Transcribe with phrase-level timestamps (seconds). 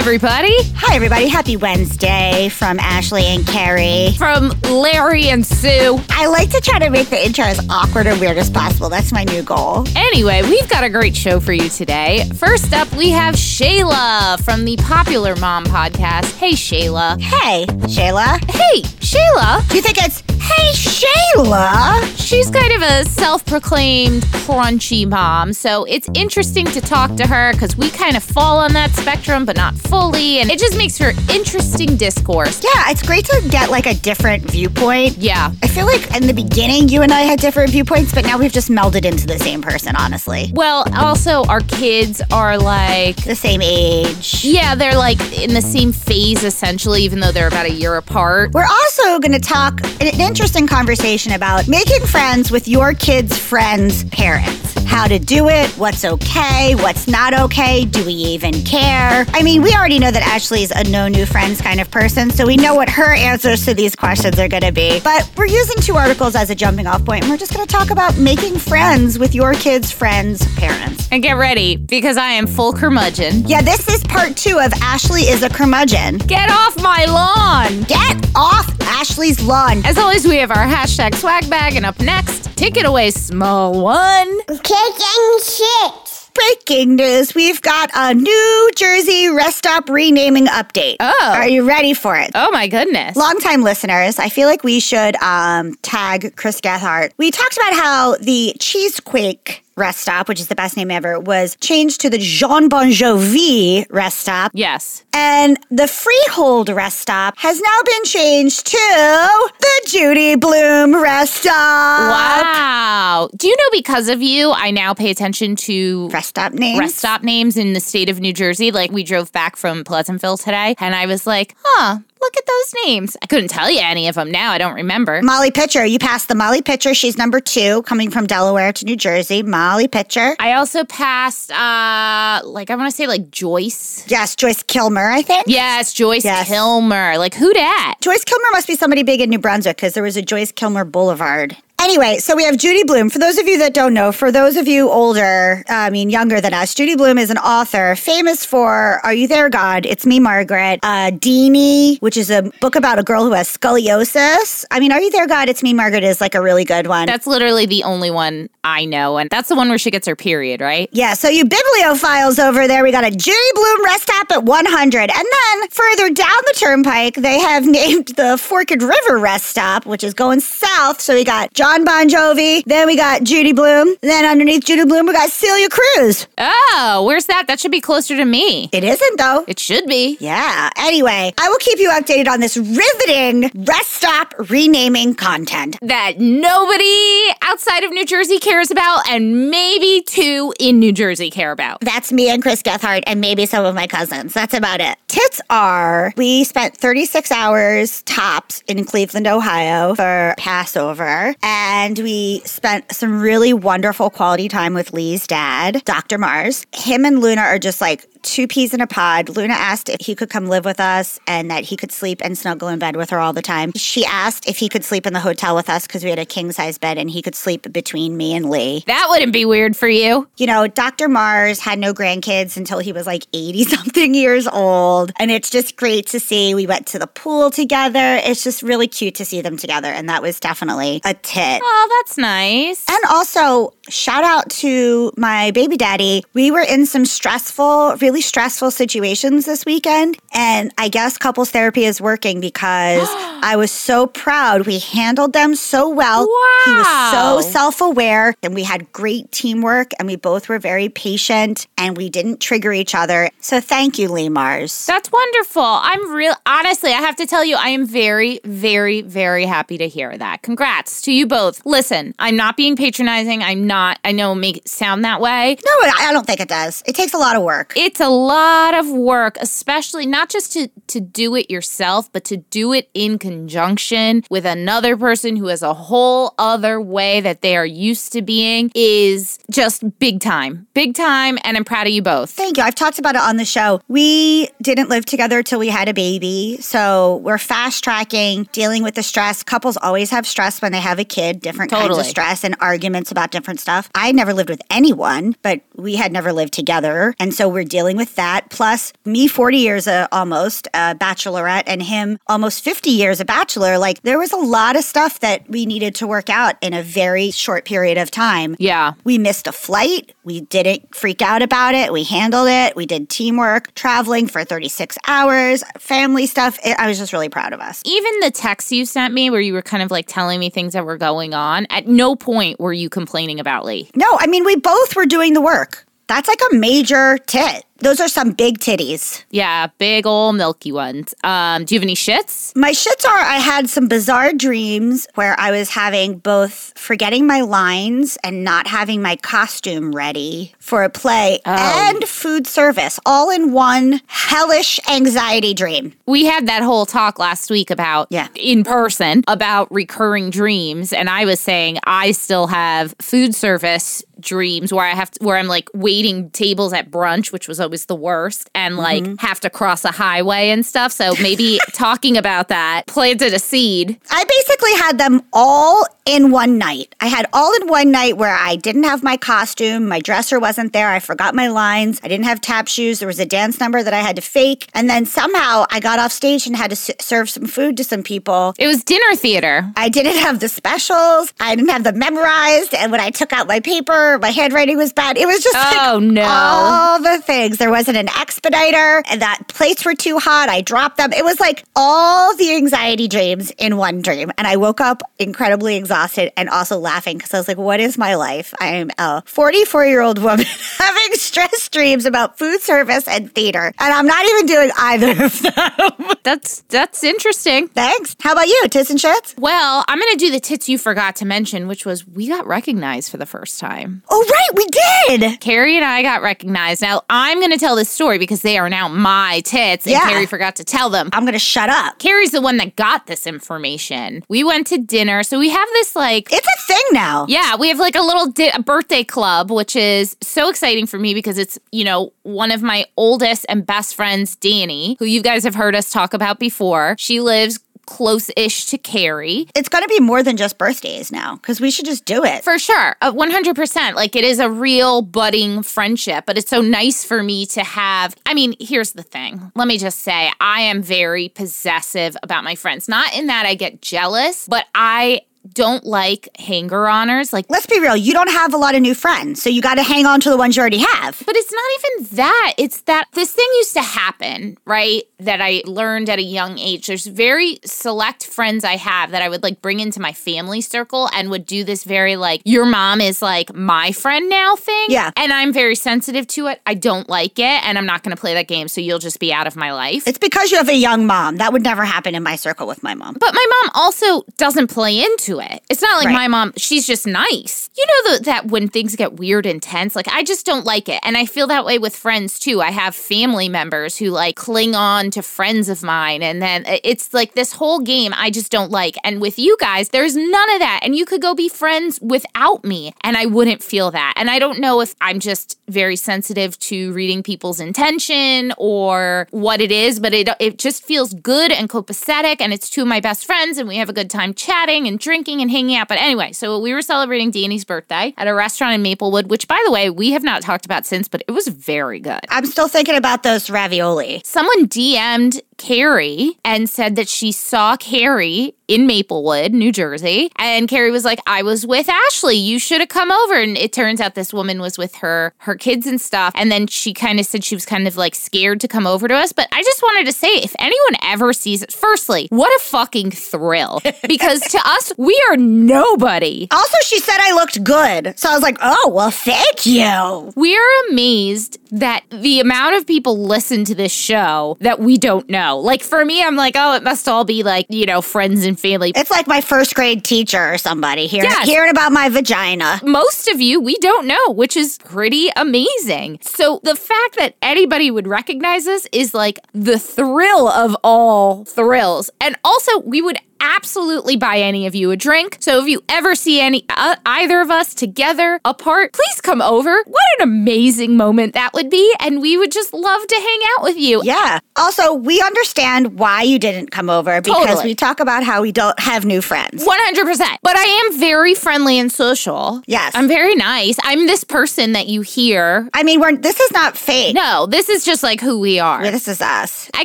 [0.00, 0.56] Everybody.
[0.76, 1.28] Hi, everybody.
[1.28, 4.12] Happy Wednesday from Ashley and Carrie.
[4.16, 6.00] From Larry and Sue.
[6.08, 8.88] I like to try to make the intro as awkward and weird as possible.
[8.88, 9.84] That's my new goal.
[9.94, 12.24] Anyway, we've got a great show for you today.
[12.34, 16.34] First up, we have Shayla from the Popular Mom podcast.
[16.38, 17.20] Hey, Shayla.
[17.20, 18.42] Hey, Shayla.
[18.50, 19.68] Hey, Shayla.
[19.68, 22.02] Do you think it's Hey, Shayla?
[22.18, 27.52] She's kind of a self proclaimed crunchy mom, so it's interesting to talk to her
[27.52, 30.96] because we kind of fall on that spectrum, but not fully, and it just makes
[30.98, 32.62] for interesting discourse.
[32.64, 35.18] Yeah, it's great to get like a different viewpoint.
[35.18, 35.52] Yeah.
[35.62, 38.52] I feel like in the beginning, you and I had different viewpoints, but now we've
[38.52, 40.50] just melded into the same person, honestly.
[40.54, 44.44] Well, also, our kids are like, The same age.
[44.44, 48.52] yeah, they're like in the same phase essentially, even though they're about a year apart.
[48.52, 54.04] We're also going to talk an interesting conversation about making friends with your kids' friends'
[54.04, 54.69] parents.
[54.90, 59.24] How to do it, what's okay, what's not okay, do we even care?
[59.28, 62.44] I mean, we already know that Ashley's a no new friends kind of person, so
[62.44, 65.00] we know what her answers to these questions are going to be.
[65.00, 67.72] But we're using two articles as a jumping off point, and we're just going to
[67.72, 71.08] talk about making friends with your kids' friends' parents.
[71.12, 73.46] And get ready, because I am full curmudgeon.
[73.46, 76.18] Yeah, this is part two of Ashley is a curmudgeon.
[76.18, 77.84] Get off my lawn!
[77.84, 79.82] Get off Ashley's lawn.
[79.86, 83.80] As always, we have our hashtag swag bag, and up next, take it away, small
[83.80, 84.40] one.
[84.80, 86.30] Kicking shit.
[86.32, 87.34] Breaking news.
[87.34, 90.96] We've got a New Jersey rest stop renaming update.
[91.00, 91.32] Oh.
[91.34, 92.30] Are you ready for it?
[92.34, 93.14] Oh my goodness.
[93.14, 97.12] Longtime listeners, I feel like we should um, tag Chris Gethard.
[97.18, 101.56] We talked about how the Cheesequake rest stop, which is the best name ever, was
[101.60, 104.52] changed to the Jon Bon Jovi rest stop.
[104.54, 105.04] Yes.
[105.12, 111.54] And the Freehold rest stop has now been changed to the Judy Blume rest stop.
[111.54, 113.30] Wow.
[113.36, 116.78] Do you know because of you, I now pay attention to Rest stop names?
[116.78, 118.70] rest stop names in the state of New Jersey.
[118.70, 122.74] Like we drove back from Pleasantville today, and I was like, huh, look at those
[122.86, 123.16] names.
[123.22, 124.52] I couldn't tell you any of them now.
[124.52, 125.20] I don't remember.
[125.22, 125.84] Molly Pitcher.
[125.84, 126.94] You passed the Molly Pitcher.
[126.94, 129.42] She's number two, coming from Delaware to New Jersey.
[129.42, 130.36] Molly Pitcher.
[130.38, 134.04] I also passed, uh, like I want to say, like Joyce.
[134.08, 135.44] Yes, Joyce Kilmer, I think.
[135.46, 136.48] Yes, Joyce Yes.
[136.48, 137.16] Kilmer.
[137.18, 137.96] Like who dat?
[138.00, 140.84] Joyce Kilmer must be somebody big in New Brunswick because there was a Joyce Kilmer
[140.84, 141.56] Boulevard.
[141.82, 143.08] Anyway, so we have Judy Blume.
[143.08, 146.38] For those of you that don't know, for those of you older, I mean younger
[146.38, 149.86] than us, Judy Blume is an author famous for Are You There, God?
[149.86, 150.80] It's Me, Margaret.
[150.82, 154.66] Uh, Deenie, which is a book about a girl who has scoliosis.
[154.70, 155.48] I mean, Are You There, God?
[155.48, 157.06] It's Me, Margaret is like a really good one.
[157.06, 160.14] That's literally the only one I know, and that's the one where she gets her
[160.14, 160.90] period, right?
[160.92, 165.00] Yeah, so you bibliophiles over there, we got a Judy Blume rest stop at 100.
[165.00, 170.04] And then further down the turnpike, they have named the Forked River rest stop, which
[170.04, 171.00] is going south.
[171.00, 175.06] So we got Jon Bon Jovi, then we got Judy Blume, then underneath Judy Blume,
[175.06, 176.26] we got Celia Cruz.
[176.36, 177.46] Oh, where's that?
[177.46, 178.68] That should be closer to me.
[178.72, 179.44] It isn't, though.
[179.46, 180.16] It should be.
[180.18, 180.70] Yeah.
[180.76, 185.78] Anyway, I will keep you updated on this riveting rest stop renaming content.
[185.80, 191.52] That nobody outside of New Jersey cares about, and maybe two in New Jersey care
[191.52, 191.82] about.
[191.82, 194.34] That's me and Chris Gethard and maybe some of my cousins.
[194.34, 194.98] That's about it.
[195.06, 201.34] Tits are we spent 36 hours tops in Cleveland, Ohio for Passover.
[201.42, 201.59] And
[201.98, 206.16] we spent some really wonderful quality time with Lee's dad, Dr.
[206.16, 206.64] Mars.
[206.74, 209.28] Him and Luna are just like two peas in a pod.
[209.28, 212.36] Luna asked if he could come live with us and that he could sleep and
[212.36, 213.72] snuggle in bed with her all the time.
[213.76, 216.24] She asked if he could sleep in the hotel with us because we had a
[216.26, 218.84] king size bed and he could sleep between me and Lee.
[218.86, 220.28] That wouldn't be weird for you.
[220.36, 221.08] You know, Dr.
[221.08, 225.12] Mars had no grandkids until he was like 80 something years old.
[225.18, 226.54] And it's just great to see.
[226.54, 228.20] We went to the pool together.
[228.24, 229.88] It's just really cute to see them together.
[229.88, 231.60] And that was definitely a tit.
[231.62, 232.84] Oh, that's nice.
[232.88, 236.24] And also, shout out to my baby daddy.
[236.34, 240.16] We were in some stressful, really stressful situations this weekend.
[240.32, 243.06] And I guess couples therapy is working because
[243.42, 244.66] I was so proud.
[244.66, 246.26] We handled them so well.
[246.64, 250.88] He was so self aware and we had great teamwork and we both were very
[250.88, 253.30] patient and we didn't trigger each other.
[253.40, 254.86] So thank you, Lee Mars.
[254.86, 255.62] That's wonderful.
[255.62, 259.88] I'm real honestly, I have to tell you, I am very, very, very happy to
[259.88, 260.42] hear that.
[260.42, 261.64] Congrats to you both.
[261.64, 263.42] Listen, I'm not being patronizing.
[263.42, 265.56] I'm not, I know it make sound that way.
[265.64, 266.82] No, I don't think it does.
[266.86, 267.72] It takes a lot of work.
[267.76, 272.36] It's a lot of work, especially not just to to do it yourself, but to
[272.36, 277.56] do it in conjunction with another person who has a whole other way that they
[277.56, 280.66] are used to being is just big time.
[280.74, 282.30] Big time and I'm proud of you both.
[282.30, 282.62] Thank you.
[282.62, 283.80] I've talked about it on the show.
[283.88, 286.58] We didn't live together till we had a baby.
[286.60, 289.42] So we're fast tracking dealing with the stress.
[289.42, 292.00] Couples always have stress when they have a kid, different kinds Totally.
[292.00, 293.90] of stress and arguments about different stuff.
[293.94, 297.14] I never lived with anyone, but we had never lived together.
[297.18, 298.50] And so we're dealing with that.
[298.50, 303.78] Plus, me 40 years uh, almost a bachelorette and him almost 50 years a bachelor.
[303.78, 306.82] Like there was a lot of stuff that we needed to work out in a
[306.82, 308.56] very short period of time.
[308.58, 308.94] Yeah.
[309.04, 310.14] We missed a flight.
[310.24, 311.92] We didn't freak out about it.
[311.92, 312.76] We handled it.
[312.76, 316.58] We did teamwork, traveling for 36 hours, family stuff.
[316.64, 317.82] It, I was just really proud of us.
[317.84, 320.72] Even the texts you sent me where you were kind of like telling me things
[320.74, 323.90] that were going on, at no point were you complaining about Lee.
[323.94, 325.86] No, I mean, we both were doing the work.
[326.10, 327.64] That's like a major tit.
[327.80, 329.24] Those are some big titties.
[329.30, 331.14] Yeah, big old milky ones.
[331.24, 332.54] Um, do you have any shits?
[332.54, 337.40] My shits are I had some bizarre dreams where I was having both forgetting my
[337.40, 343.52] lines and not having my costume ready for a play and food service all in
[343.52, 345.94] one hellish anxiety dream.
[346.06, 348.28] We had that whole talk last week about Yeah.
[348.34, 354.70] in person about recurring dreams and I was saying I still have food service dreams
[354.70, 357.94] where I have to, where I'm like waiting tables at brunch which was always the
[357.94, 359.14] worst and like mm-hmm.
[359.24, 363.96] have to cross a highway and stuff so maybe talking about that planted a seed
[364.10, 366.94] I basically had them all in one night.
[367.00, 370.72] I had all in one night where I didn't have my costume, my dresser wasn't
[370.72, 373.80] there, I forgot my lines, I didn't have tap shoes, there was a dance number
[373.80, 376.74] that I had to fake, and then somehow I got off stage and had to
[376.74, 378.54] s- serve some food to some people.
[378.58, 381.32] it was dinner theater I didn't have the specials.
[381.38, 382.74] I didn't have them memorized.
[382.74, 385.16] And when I took out my paper, my handwriting was bad.
[385.16, 386.22] It was just like Oh, no.
[386.24, 387.59] all the things.
[387.60, 390.48] There wasn't an expediter, and that plates were too hot.
[390.48, 391.12] I dropped them.
[391.12, 394.32] It was like all the anxiety dreams in one dream.
[394.38, 397.98] And I woke up incredibly exhausted and also laughing because I was like, what is
[397.98, 398.54] my life?
[398.58, 400.46] I am a 44 year old woman
[400.78, 403.72] having stress dreams about food service and theater.
[403.78, 406.16] And I'm not even doing either of them.
[406.22, 408.16] that's that's interesting Thanks.
[408.20, 408.64] How about you?
[408.70, 409.38] Tits and shits?
[409.38, 413.10] well I'm gonna do the tits you forgot to mention which was we got recognized
[413.10, 414.50] for the first time Oh, right.
[414.54, 415.40] We did.
[415.40, 416.82] Carrie and I got recognized.
[416.82, 420.08] Now, I'm going to tell this story because they are now my tits, and Yeah.
[420.08, 421.10] Carrie forgot to tell them.
[421.12, 421.98] I'm going to shut up.
[421.98, 424.22] Carrie's the one that got this information.
[424.28, 425.22] We went to dinner.
[425.22, 427.26] So we have this, like, It's a thing now.
[427.28, 430.98] yeah, we have like a little di- a birthday club, which is so exciting for
[430.98, 435.20] me because it's, you know, one of my oldest and best friends, Danny, who you
[435.22, 436.94] guys have heard us talk about before.
[436.98, 439.46] She lives close ish to Carrie.
[439.54, 442.44] It's going to be more than just birthdays now because we should just do it.
[442.44, 442.96] For sure.
[443.00, 443.94] Uh, 100%.
[443.94, 448.14] Like it is a real budding friendship, but it's so nice for me to have.
[448.26, 449.52] I mean, here's the thing.
[449.54, 452.88] Let me just say, I am very possessive about my friends.
[452.88, 455.22] Not in that I get jealous, but I
[455.54, 457.32] don't like hanger honors.
[457.32, 457.96] Like, Let's be real.
[457.96, 460.30] You don't have a lot of new friends, so you got to hang on to
[460.30, 461.22] the ones you already have.
[461.26, 462.54] but it's not even that.
[462.58, 465.02] It's that this thing used to happen, right?
[465.18, 466.86] That I learned at a young age.
[466.86, 471.08] There's very select friends I have that I would like bring into my family circle
[471.14, 474.86] and would do this very like, your mom is like my friend now thing.
[474.88, 475.10] Yeah.
[475.16, 476.60] And I'm very sensitive to it.
[476.66, 477.64] I don't like it.
[477.64, 478.68] And I'm not going to play that game.
[478.68, 480.06] So you'll just be out of my life.
[480.06, 481.36] It's because you have a young mom.
[481.38, 483.16] That would never happen in my circle with my mom.
[483.18, 485.62] But my mom also doesn't play into it.
[485.68, 486.14] It's not like Right.
[486.14, 487.70] my mom, she's just nice.
[487.76, 490.88] You know the, that when things get weird and tense, like I just don't like
[490.88, 491.00] it.
[491.04, 492.60] And I feel that way with friends too.
[492.60, 496.22] I have family members who like cling on to friends of mine.
[496.22, 498.96] And then uh, it's like this whole game I just don't like.
[499.04, 500.80] And with you guys, there's none of that.
[500.82, 504.14] And you could go be friends without me and I wouldn't feel that.
[504.16, 509.60] And I don't know if I'm just very sensitive to reading people's intention or what
[509.60, 512.36] it is, but it, it just feels good and copacetic.
[512.40, 514.98] And it's two of my best friends and we have a good time chatting and
[514.98, 515.86] drinking drinking and hanging out.
[515.86, 519.60] But anyway, so we were celebrating Danny's birthday at a restaurant in Maplewood, which, by
[519.66, 522.20] the way, we have not talked about since, but it was very good.
[522.30, 524.22] I'm still thinking about those ravioli.
[524.24, 530.30] Someone DM'd Carrie and said that she saw Carrie in Maplewood, New Jersey.
[530.36, 532.36] And Carrie was like, I was with Ashley.
[532.36, 533.34] You should have come over.
[533.34, 536.32] And it turns out this woman was with her, her kids and stuff.
[536.34, 539.06] And then she kind of said she was kind of like scared to come over
[539.06, 539.32] to us.
[539.32, 543.10] But I just wanted to say, if anyone ever sees it, firstly, what a fucking
[543.10, 543.80] thrill.
[544.08, 546.46] Because to us, we are nobody.
[546.50, 548.18] Also, she said I looked good.
[548.18, 550.32] So I was like, oh, well, thank you.
[550.36, 555.58] We're amazed that the amount of people listen to this show that we don't know.
[555.58, 558.58] Like for me, I'm like, oh, it must all be like, you know, friends and
[558.58, 558.92] family.
[558.96, 561.46] It's like my first grade teacher or somebody hearing, Yes.
[561.46, 562.80] hearing about my vagina.
[562.82, 566.18] most of you we don't know, which is pretty amazing.
[566.22, 572.10] So the fact that anybody would recognize us is like the thrill of all thrills.
[572.20, 575.38] And also, we would absolutely buy any of you a drink.
[575.40, 579.82] So if you ever see any uh, either of us together apart, please come over.
[579.86, 583.64] What an amazing moment that would be and we would just love to hang out
[583.64, 584.02] with you.
[584.04, 584.38] Yeah.
[584.56, 587.64] Also, we understand why you didn't come over because Totally.
[587.64, 589.64] we talk about how we don't have new friends.
[589.64, 590.36] 100%.
[590.42, 592.62] But I am very friendly and social.
[592.66, 592.92] Yes.
[592.94, 593.76] I'm very nice.
[593.82, 595.68] I'm this person that you hear.
[595.74, 597.14] I mean, we're this is not fake.
[597.14, 598.84] No, this is just like who we are.
[598.84, 599.70] Yeah, This is us.
[599.74, 599.84] I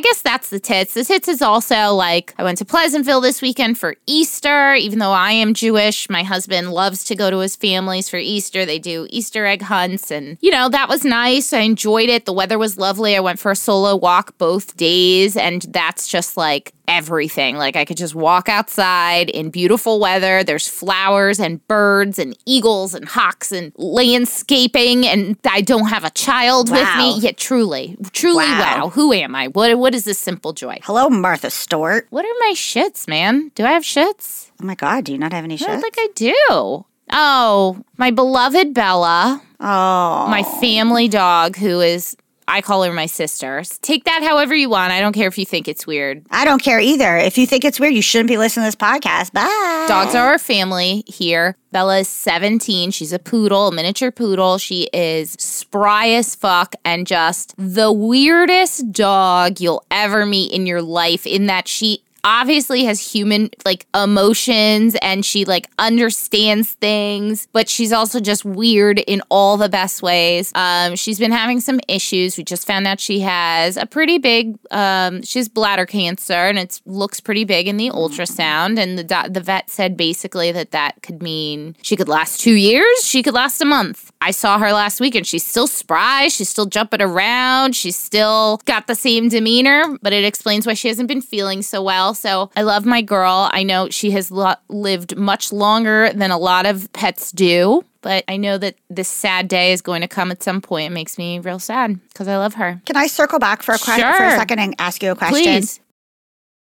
[0.00, 0.94] guess that's the tits.
[0.94, 4.74] The tits is also like I went to Pleasantville this weekend for Easter.
[4.74, 8.66] Even though I am Jewish, my husband loves to go to his family's for Easter.
[8.66, 11.52] They do Easter egg hunts, and you know that was nice.
[11.52, 12.24] I enjoyed it.
[12.24, 13.14] The weather was lovely.
[13.14, 17.56] I went for a solo walk both days, and that's just like everything.
[17.56, 20.42] Like I could just walk outside in beautiful weather.
[20.44, 26.10] There's flowers and birds and eagles and hawks and landscaping, and I don't have a
[26.10, 27.18] child with me.
[27.18, 28.80] Yet truly, truly, Wow.
[28.80, 28.88] wow.
[28.90, 29.48] Who am I?
[29.48, 30.78] What what is this simple joy?
[30.82, 32.06] Hello, Martha Stewart.
[32.10, 33.50] What are my shits, man?
[33.54, 34.50] Do I have shits?
[34.62, 35.68] Oh my God, do you not have any shits?
[35.68, 36.84] I think I do.
[37.12, 40.26] Oh, my beloved Bella, oh.
[40.28, 42.16] my family dog, who is
[42.48, 43.62] I call her my sister.
[43.82, 44.92] Take that however you want.
[44.92, 46.24] I don't care if you think it's weird.
[46.30, 47.16] I don't care either.
[47.16, 49.32] If you think it's weird, you shouldn't be listening to this podcast.
[49.32, 49.86] Bye.
[49.88, 51.56] Dogs are our family here.
[51.72, 52.90] Bella is 17.
[52.92, 54.58] She's a poodle, a miniature poodle.
[54.58, 60.82] She is spry as fuck and just the weirdest dog you'll ever meet in your
[60.82, 67.68] life, in that she obviously has human like emotions and she like understands things but
[67.68, 70.50] she's also just weird in all the best ways.
[70.56, 72.36] Um she's been having some issues.
[72.36, 76.58] We just found out she has a pretty big um she has bladder cancer and
[76.58, 78.76] it looks pretty big in the ultrasound.
[78.76, 82.52] And the do- the vet said basically that that could mean she could last 2
[82.52, 86.28] years she could last a month i saw her last week and she's still spry
[86.28, 90.88] she's still jumping around she's still got the same demeanor but it explains why she
[90.88, 94.54] hasn't been feeling so well so i love my girl i know she has lo-
[94.68, 99.48] lived much longer than a lot of pets do but I know that this sad
[99.48, 100.92] day is going to come at some point.
[100.92, 102.80] It makes me real sad because I love her.
[102.86, 105.42] Can I circle back for a, que- for a second and ask you a question?
[105.42, 105.80] Please.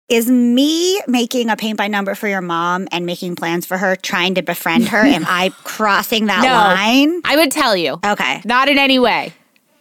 [0.09, 3.95] Is me making a paint by number for your mom and making plans for her
[3.95, 4.97] trying to befriend her?
[5.05, 6.49] am I crossing that No.
[6.49, 7.21] line?
[7.27, 8.01] I would tell you.
[8.03, 8.41] Okay.
[8.47, 9.35] Not in any way.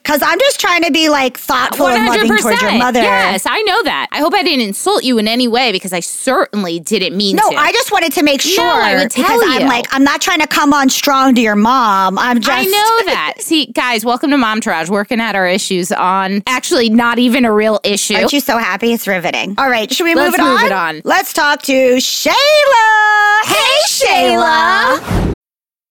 [0.08, 3.02] Because I'm just trying to be like thoughtful and loving towards your mother.
[3.02, 4.08] Yes, I know that.
[4.14, 7.50] I hope I didn't insult you in any way because I certainly didn't mean No,
[7.50, 7.56] to.
[7.58, 8.64] I just wanted to make sure.
[8.64, 11.42] No, I would tell because I'm like, I'm not trying to come on strong to
[11.42, 12.18] your mom.
[12.18, 12.58] I'm just.
[12.58, 13.34] I know that.
[13.40, 17.52] See, guys, welcome to Mom Tourage, working out our issues on actually not even a
[17.52, 18.16] real issue.
[18.16, 18.94] Aren't you so happy?
[18.94, 19.56] It's riveting.
[19.58, 20.54] All right, should we Let's move it on?
[20.54, 21.02] move it on.
[21.04, 23.42] Let's talk to Shayla.
[23.44, 25.34] Hey, Shayla.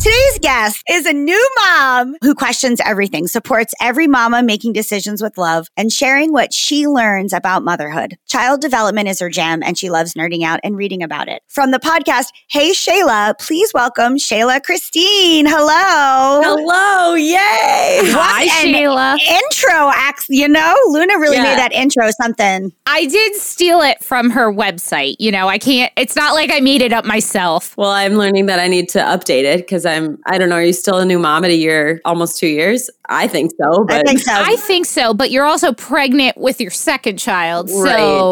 [0.00, 5.36] Today's guest is a new mom who questions everything, supports every mama making decisions with
[5.36, 8.16] love, and sharing what she learns about motherhood.
[8.26, 11.42] Child development is her jam, and she loves nerding out and reading about it.
[11.48, 15.44] From the podcast, Hey Shayla, please welcome Shayla Christine.
[15.46, 16.40] Hello.
[16.42, 17.14] Hello.
[17.14, 18.00] Yay.
[18.10, 19.18] Hi, Shayla.
[19.20, 21.42] Intro acts, you know, Luna really Yeah.
[21.42, 22.72] made that intro something.
[22.86, 25.16] I did steal it from her website.
[25.18, 27.76] You know, I can't, it's not like I made it up myself.
[27.76, 30.64] Well, I'm learning that I need to update it because I'm, I don't know, are
[30.64, 32.88] you still a new mom at a year, almost two years?
[33.08, 33.84] I think so.
[33.84, 34.32] But I think so.
[34.32, 37.68] I think so, but you're also pregnant with your second child.
[37.70, 37.82] So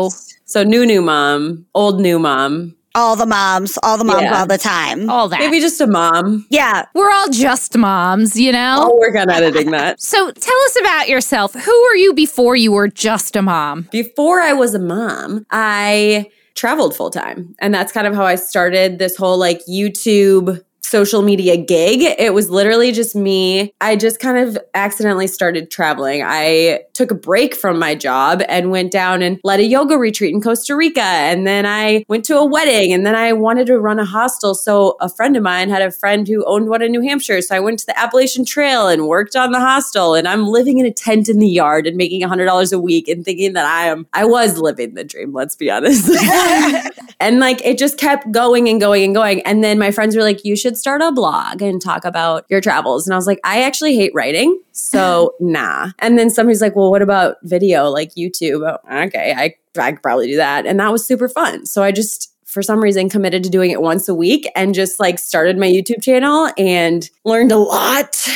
[0.04, 0.10] Right.
[0.44, 4.40] So new, new mom, old, new mom, all the moms, all the moms Yeah.
[4.40, 5.10] all the time.
[5.10, 5.38] all that.
[5.40, 6.46] maybe just a mom.
[6.48, 6.86] Yeah.
[6.94, 8.78] We're all just moms, you know?
[8.80, 10.00] I'll work on editing that.
[10.00, 11.52] So tell us about yourself.
[11.52, 13.88] Who were you before you were just a mom?
[13.92, 17.54] Before I was a mom, I traveled full time.
[17.60, 22.02] And that's kind of how I started this whole like YouTube social media gig.
[22.18, 23.72] It was literally just me.
[23.80, 26.22] I just kind of accidentally started traveling.
[26.24, 30.34] I took a break from my job and went down and led a yoga retreat
[30.34, 31.00] in Costa Rica.
[31.00, 34.54] And then I went to a wedding and then I wanted to run a hostel.
[34.54, 37.40] So a friend of mine had a friend who owned one in New Hampshire.
[37.42, 40.14] So I went to the Appalachian Trail and worked on the hostel.
[40.14, 43.24] And I'm living in a tent in the yard and making $100 a week and
[43.24, 46.08] thinking that I am, I was living the dream, let's be honest.
[47.20, 49.42] and like it just kept going and going and going.
[49.42, 52.60] And then my friends were like, you should start a blog and talk about your
[52.60, 53.06] travels.
[53.06, 54.60] And I was like, I actually hate writing.
[54.72, 55.90] So nah.
[55.98, 58.68] And then somebody's like, well, what about video like YouTube?
[58.68, 60.66] Oh, okay, I, I could probably do that.
[60.66, 61.66] And that was super fun.
[61.66, 64.98] So I just, for some reason, committed to doing it once a week and just
[64.98, 68.26] like started my YouTube channel and learned a lot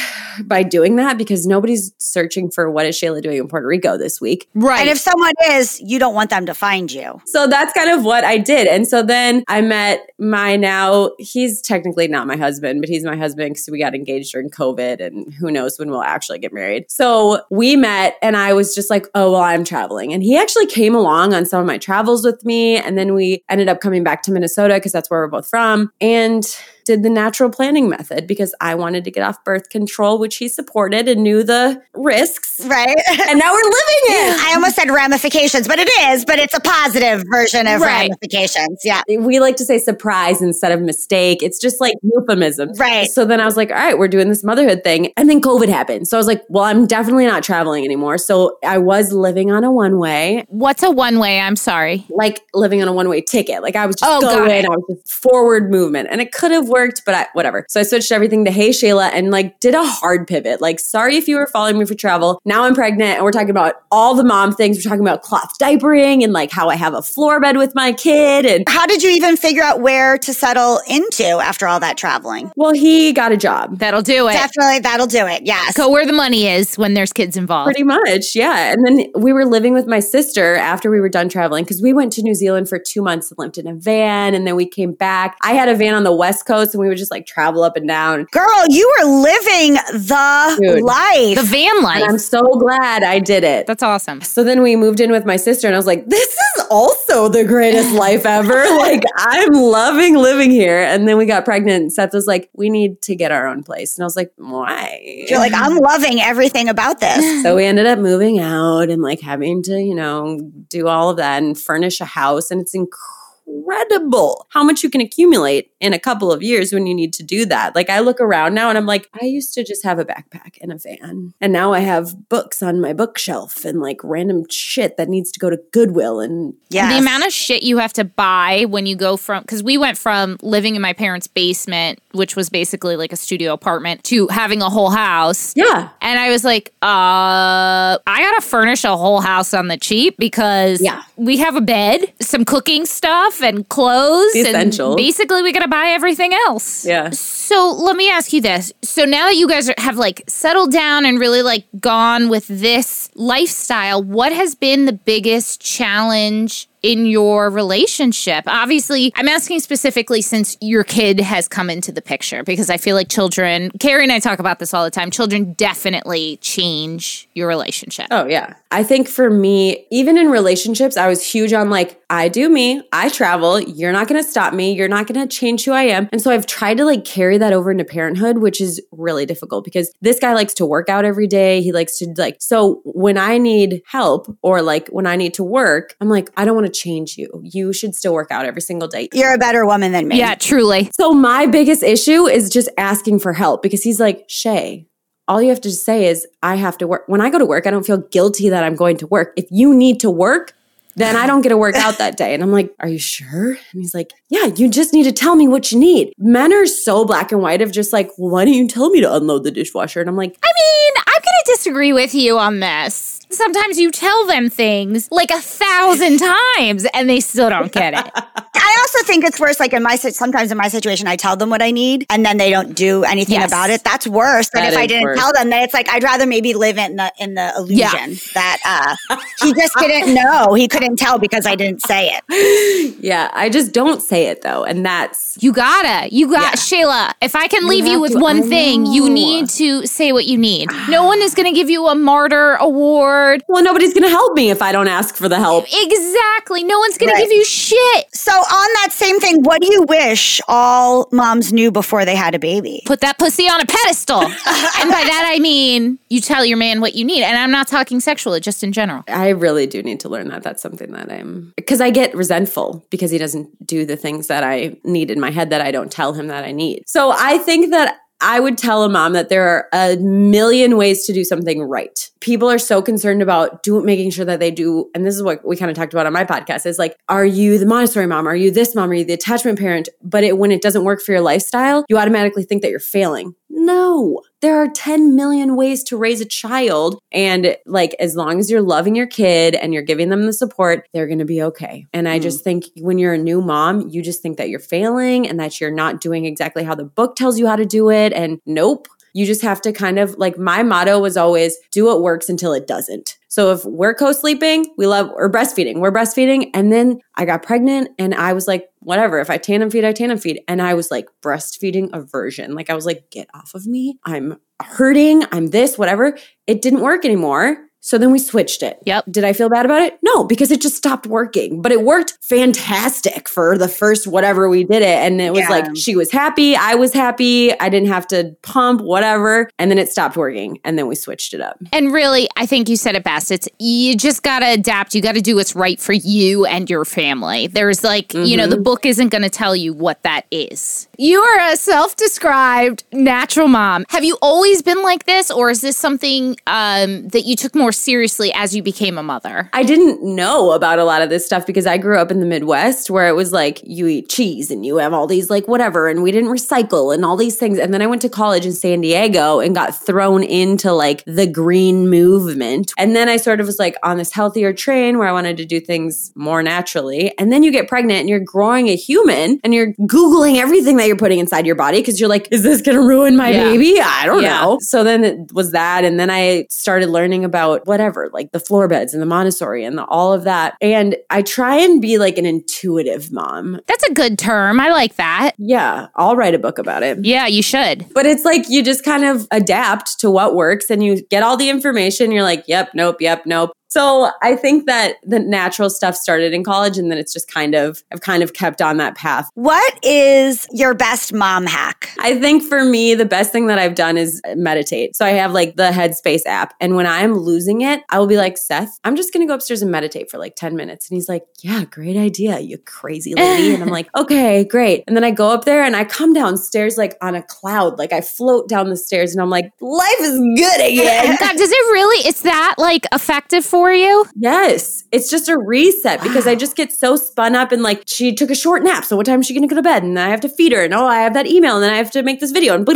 [0.45, 4.21] by doing that because nobody's searching for what is Shayla doing in Puerto Rico this
[4.21, 4.49] week.
[4.55, 4.81] Right.
[4.81, 7.21] And if someone is, you don't want them to find you.
[7.27, 8.67] So that's kind of what I did.
[8.67, 13.17] And so then I met my now, he's technically not my husband, but he's my
[13.17, 16.91] husband because we got engaged during COVID and who knows when we'll actually get married.
[16.91, 20.13] So we met and I was just like, oh, well, I'm traveling.
[20.13, 22.77] And he actually came along on some of my travels with me.
[22.77, 25.91] And then we ended up coming back to Minnesota because that's where we're both from.
[26.01, 26.45] And
[26.85, 30.49] did the natural planning method because I wanted to get off birth control, which he
[30.49, 32.61] supported and knew the risks.
[32.67, 32.97] Right?
[33.29, 34.41] And now we're living it.
[34.47, 38.11] I almost said ramifications, but it is, but it's a positive version of Right.
[38.11, 38.81] ramifications.
[38.85, 39.01] Yeah.
[39.09, 41.43] we like to say surprise instead of mistake.
[41.43, 42.73] It's just like euphemism.
[42.75, 43.07] Right.
[43.09, 45.13] So then I was like, all right, we're doing this motherhood thing.
[45.17, 46.09] And then COVID happened.
[46.09, 48.19] So I was like, well, I'm definitely not traveling anymore.
[48.19, 51.41] So I was living on a one way, What's a one way?
[51.41, 52.05] I'm sorry.
[52.11, 53.63] like living on a one way ticket.
[53.63, 54.67] Like I was just Oh, going.
[54.67, 56.09] I was just forward movement.
[56.11, 57.67] And it could have worked, but I, whatever.
[57.69, 60.61] So I switched everything to Hey Shayla and like did a hard pivot.
[60.61, 62.41] Like, sorry if you were following me for travel.
[62.45, 64.79] Now I'm pregnant and we're talking about all the mom things.
[64.79, 67.93] We're talking about cloth diapering and like how I have a floor bed with my
[67.93, 71.97] kid and How did you even figure out where to settle into after all that
[71.97, 72.51] traveling?
[72.57, 73.79] well, he got a job.
[73.79, 74.33] That'll do it.
[74.33, 75.43] Definitely, that'll do it.
[75.45, 75.77] Yes.
[75.77, 77.67] Go where the money is when there's kids involved.
[77.67, 78.73] Pretty much, yeah.
[78.73, 81.93] And then we were living with my sister after we were done traveling because we
[81.93, 84.35] went to New Zealand for two months and lived in a van.
[84.35, 85.37] And then we came back.
[85.43, 87.77] I had a van on the West Coast and we would just like travel up
[87.77, 88.25] and down.
[88.31, 90.83] Girl, you were living the Dude.
[90.83, 91.37] life.
[91.37, 92.03] the van life.
[92.03, 93.67] And I'm so glad I did it.
[93.67, 94.21] That's awesome.
[94.21, 97.29] So then we moved in with my sister, and I was like, this is also
[97.29, 98.53] the greatest life ever.
[98.77, 100.83] Like, I'm loving living here.
[100.83, 103.63] And then we got pregnant, and Seth was like, we need to get our own
[103.63, 103.97] place.
[103.97, 105.01] And I was like, why?
[105.29, 107.43] You're like, I'm loving everything about this.
[107.43, 111.17] So we ended up moving out and like having to, you know, do all of
[111.17, 112.51] that and furnish a house.
[112.51, 116.95] And it's incredible how much you can accumulate in a couple of years when you
[116.95, 117.75] need to do that.
[117.75, 120.59] Like I look around now and I'm like, I used to just have a backpack
[120.61, 121.33] and a van.
[121.41, 125.41] And now I have books on my bookshelf and like random shit that needs to
[125.41, 126.91] go to Goodwill and yeah.
[126.93, 129.99] The amount of shit you have to buy when you go from, because we went
[129.99, 134.63] from living in my parents' basement, which was basically like a studio apartment, to having
[134.63, 135.55] a whole house.
[135.57, 135.91] yeah.
[136.01, 140.81] And I was like, uh, I gotta furnish a whole house on the cheap because
[140.81, 141.03] Yeah.
[141.17, 144.33] we have a bed, some cooking stuff, and clothes.
[144.33, 144.97] The and essentials.
[144.97, 146.85] basically, we gotta buy everything else.
[146.85, 147.11] Yeah.
[147.11, 148.73] So let me ask you this.
[148.83, 152.47] So now that you guys are, have like settled down and really like gone with
[152.49, 158.45] this lifestyle, what has been the biggest challenge in your relationship?
[158.47, 162.97] Obviously, I'm asking specifically since your kid has come into the picture because I feel
[162.97, 167.49] like children, Carrie and I talk about this all the time, children definitely change your
[167.49, 168.09] relationship.
[168.11, 168.55] Oh, yeah.
[168.71, 172.83] I think for me, even in relationships, I was huge on like, I do me,
[172.93, 176.09] I travel, you're not gonna stop me, you're not gonna change who I am.
[176.13, 179.65] And so I've tried to like carry that over into parenthood, which is really difficult
[179.65, 181.63] because this guy likes to work out every day.
[181.63, 185.45] He likes to like, so when I need help or like when I need to
[185.45, 187.41] work, I'm like, I don't wanna change you.
[187.45, 189.09] You should still work out every single day.
[189.13, 190.19] You're a better woman than me.
[190.19, 190.91] Yeah, truly.
[190.99, 194.87] So my biggest issue is just asking for help because he's like, Shay,
[195.29, 197.05] all you have to say is, I have to work.
[197.07, 199.33] When I go to work, I don't feel guilty that I'm going to work.
[199.37, 200.55] If you need to work,
[200.95, 202.35] then I don't get to work out that day.
[202.35, 203.53] And I'm like, Are you sure?
[203.53, 206.13] And he's like, Yeah, you just need to tell me what you need.
[206.19, 209.01] Men are so black and white of just like, well, Why don't you tell me
[209.01, 210.01] to unload the dishwasher?
[210.01, 213.22] And I'm like, I mean, I'm going to disagree with you on this.
[213.33, 218.11] Sometimes you tell them things like a thousand times and they still don't get it.
[218.55, 218.72] I
[219.03, 219.59] also think it's worse.
[219.61, 222.37] Like in my sometimes in my situation, I tell them what I need, and then
[222.37, 223.51] they don't do anything Yes.
[223.51, 223.85] about it.
[223.85, 225.19] That's worse than That if I didn't worse.
[225.19, 225.51] tell them.
[225.51, 228.07] Then it's like I'd rather maybe live in the in the illusion Yeah.
[228.35, 230.55] that uh, he just didn't know.
[230.55, 232.95] He couldn't tell because I didn't say it.
[233.01, 234.65] Yeah, I just don't say it though.
[234.65, 236.09] And that's You gotta.
[236.15, 236.85] You got Yeah.
[236.85, 237.13] Shayla.
[237.21, 238.19] If I can leave you, have with to.
[238.19, 240.71] one I thing, you need to say what you need.
[240.93, 243.43] No one is gonna give you a martyr award.
[243.49, 245.65] well, nobody's gonna help me if I don't ask for the help.
[245.73, 246.65] Exactly.
[246.65, 247.23] No one's gonna Right.
[247.23, 248.07] give you shit.
[248.15, 252.35] So on that same thing, what do you wish all moms knew before they had
[252.35, 252.83] a baby?
[252.87, 254.21] Put that pussy on a pedestal.
[254.23, 257.23] and by that I mean you tell your man what you need.
[257.23, 259.05] And I'm not talking sexually, just in general.
[259.09, 260.43] I really do need to learn that.
[260.43, 264.45] That's something that I'm because I get resentful because he doesn't do the things that
[264.45, 266.85] I need in my head that I don't tell him that I need.
[266.87, 271.05] So I think that I would tell a mom that there are a million ways
[271.07, 272.09] to do something right.
[272.21, 275.45] People are so concerned about do making sure that they do, and this is what
[275.45, 276.65] we kind of talked about on my podcast.
[276.65, 278.29] Is like, are you the Montessori mom?
[278.29, 278.91] Are you this mom?
[278.91, 279.89] Are you the attachment parent?
[280.03, 283.35] But it, when it doesn't work for your lifestyle, you automatically think that you're failing.
[283.55, 286.99] No, there are 10 million ways to raise a child.
[287.13, 290.89] And like, as long as you're loving your kid and you're giving them the support,
[290.95, 291.87] they're going to be okay.
[291.93, 292.45] And I just mm.
[292.45, 295.71] think when you're a new mom, you just think that you're failing and that you're
[295.71, 298.15] not doing exactly how the book tells you how to do it.
[298.15, 298.89] And nope.
[299.13, 302.53] You just have to kind of like my motto was always do what works until
[302.53, 303.19] it doesn't.
[303.29, 306.51] So if we're co-sleeping, we love or breastfeeding, we're breastfeeding.
[306.53, 309.93] And then I got pregnant and I was like, whatever, if I tandem feed, I
[309.93, 310.43] tandem feed.
[310.49, 312.55] And I was like breastfeeding aversion.
[312.55, 313.99] Like I was like, get off of me.
[314.05, 315.25] I'm hurting.
[315.33, 316.19] I'm this, whatever.
[316.47, 317.69] It didn't work anymore.
[317.85, 318.79] So then we switched it.
[318.87, 319.07] Yep.
[319.11, 319.99] Did I feel bad about it?
[320.03, 321.61] No, because it just stopped working.
[321.61, 324.99] But it worked fantastic for the first whatever we did it.
[324.99, 325.49] And it was Yeah.
[325.49, 329.51] like she was happy, I was happy, I didn't have to pump, whatever.
[329.59, 330.61] And then it stopped working.
[330.65, 331.59] And then we switched it up.
[331.73, 333.33] And really, I think you said it best.
[333.33, 334.95] It's you just got to adapt.
[334.95, 337.49] You got to do what's right for you and your family.
[337.49, 340.87] There's like, you know, the book isn't going to tell you what that is.
[340.99, 343.87] You are a self described natural mom.
[343.89, 347.72] Have you always been like this, or is this something um, that you took more
[347.73, 349.49] seriously as you became a mother?
[349.53, 352.27] I didn't know about a lot of this stuff because I grew up in the
[352.27, 355.89] Midwest where it was like you eat cheese and you have all these like whatever
[355.89, 357.59] and we didn't recycle and all these things.
[357.59, 361.27] And then I went to college in San Diego and got thrown into like the
[361.27, 362.73] green movement.
[362.79, 365.45] And then I sort of was like on this healthier train where I wanted to
[365.45, 367.17] do things more naturally.
[367.19, 370.87] And then you get pregnant and you're growing a human and you're Googling everything that
[370.87, 373.45] you're putting inside your body because you're like, is this going to ruin my Yeah.
[373.45, 373.81] baby?
[373.81, 374.41] I don't Yeah.
[374.41, 374.59] know.
[374.61, 375.85] So then it was that.
[375.85, 379.77] And then I started learning about whatever, like the floor beds and the Montessori and
[379.79, 380.57] the, all of that.
[380.61, 383.61] And I try and be like an intuitive mom.
[383.67, 384.61] That's a good term.
[384.61, 385.33] I like that.
[385.39, 387.05] Yeah, I'll write a book about it.
[387.05, 387.87] Yeah, you should.
[387.95, 391.37] But it's like you just kind of adapt to what works and you get all
[391.37, 392.13] the information.
[392.13, 393.53] You're like, yep, nope, yep, nope.
[393.73, 397.55] So I think that the natural stuff started in college and then it's just kind
[397.55, 399.31] of, I've kind of kept on that path.
[399.33, 401.89] What is your best mom hack?
[401.99, 404.95] I think for me, the best thing that I've done is meditate.
[404.95, 406.53] So I have like the Headspace app.
[406.61, 409.35] And when I'm losing it, I will be like, Seth, I'm just going to go
[409.35, 410.91] upstairs and meditate for like 10 minutes.
[410.91, 413.55] And he's like, Yeah, great idea, you crazy lady.
[413.55, 414.85] and I'm like, Okay, great.
[414.87, 417.79] And then I go up there and I come downstairs like on a cloud.
[417.79, 421.17] Like I float down the stairs and I'm like, Life is good again.
[421.21, 422.07] God, does it really?
[422.07, 424.07] It's that like effective for you?
[424.17, 428.15] Yes, it's just a reset because I just get so spun up and like she
[428.15, 428.85] took a short nap.
[428.85, 429.83] So what time is she going to go to bed?
[429.83, 430.65] And then I have to feed her.
[430.65, 431.57] And oh, I have that email.
[431.57, 432.55] And then I have to make this video.
[432.55, 432.69] And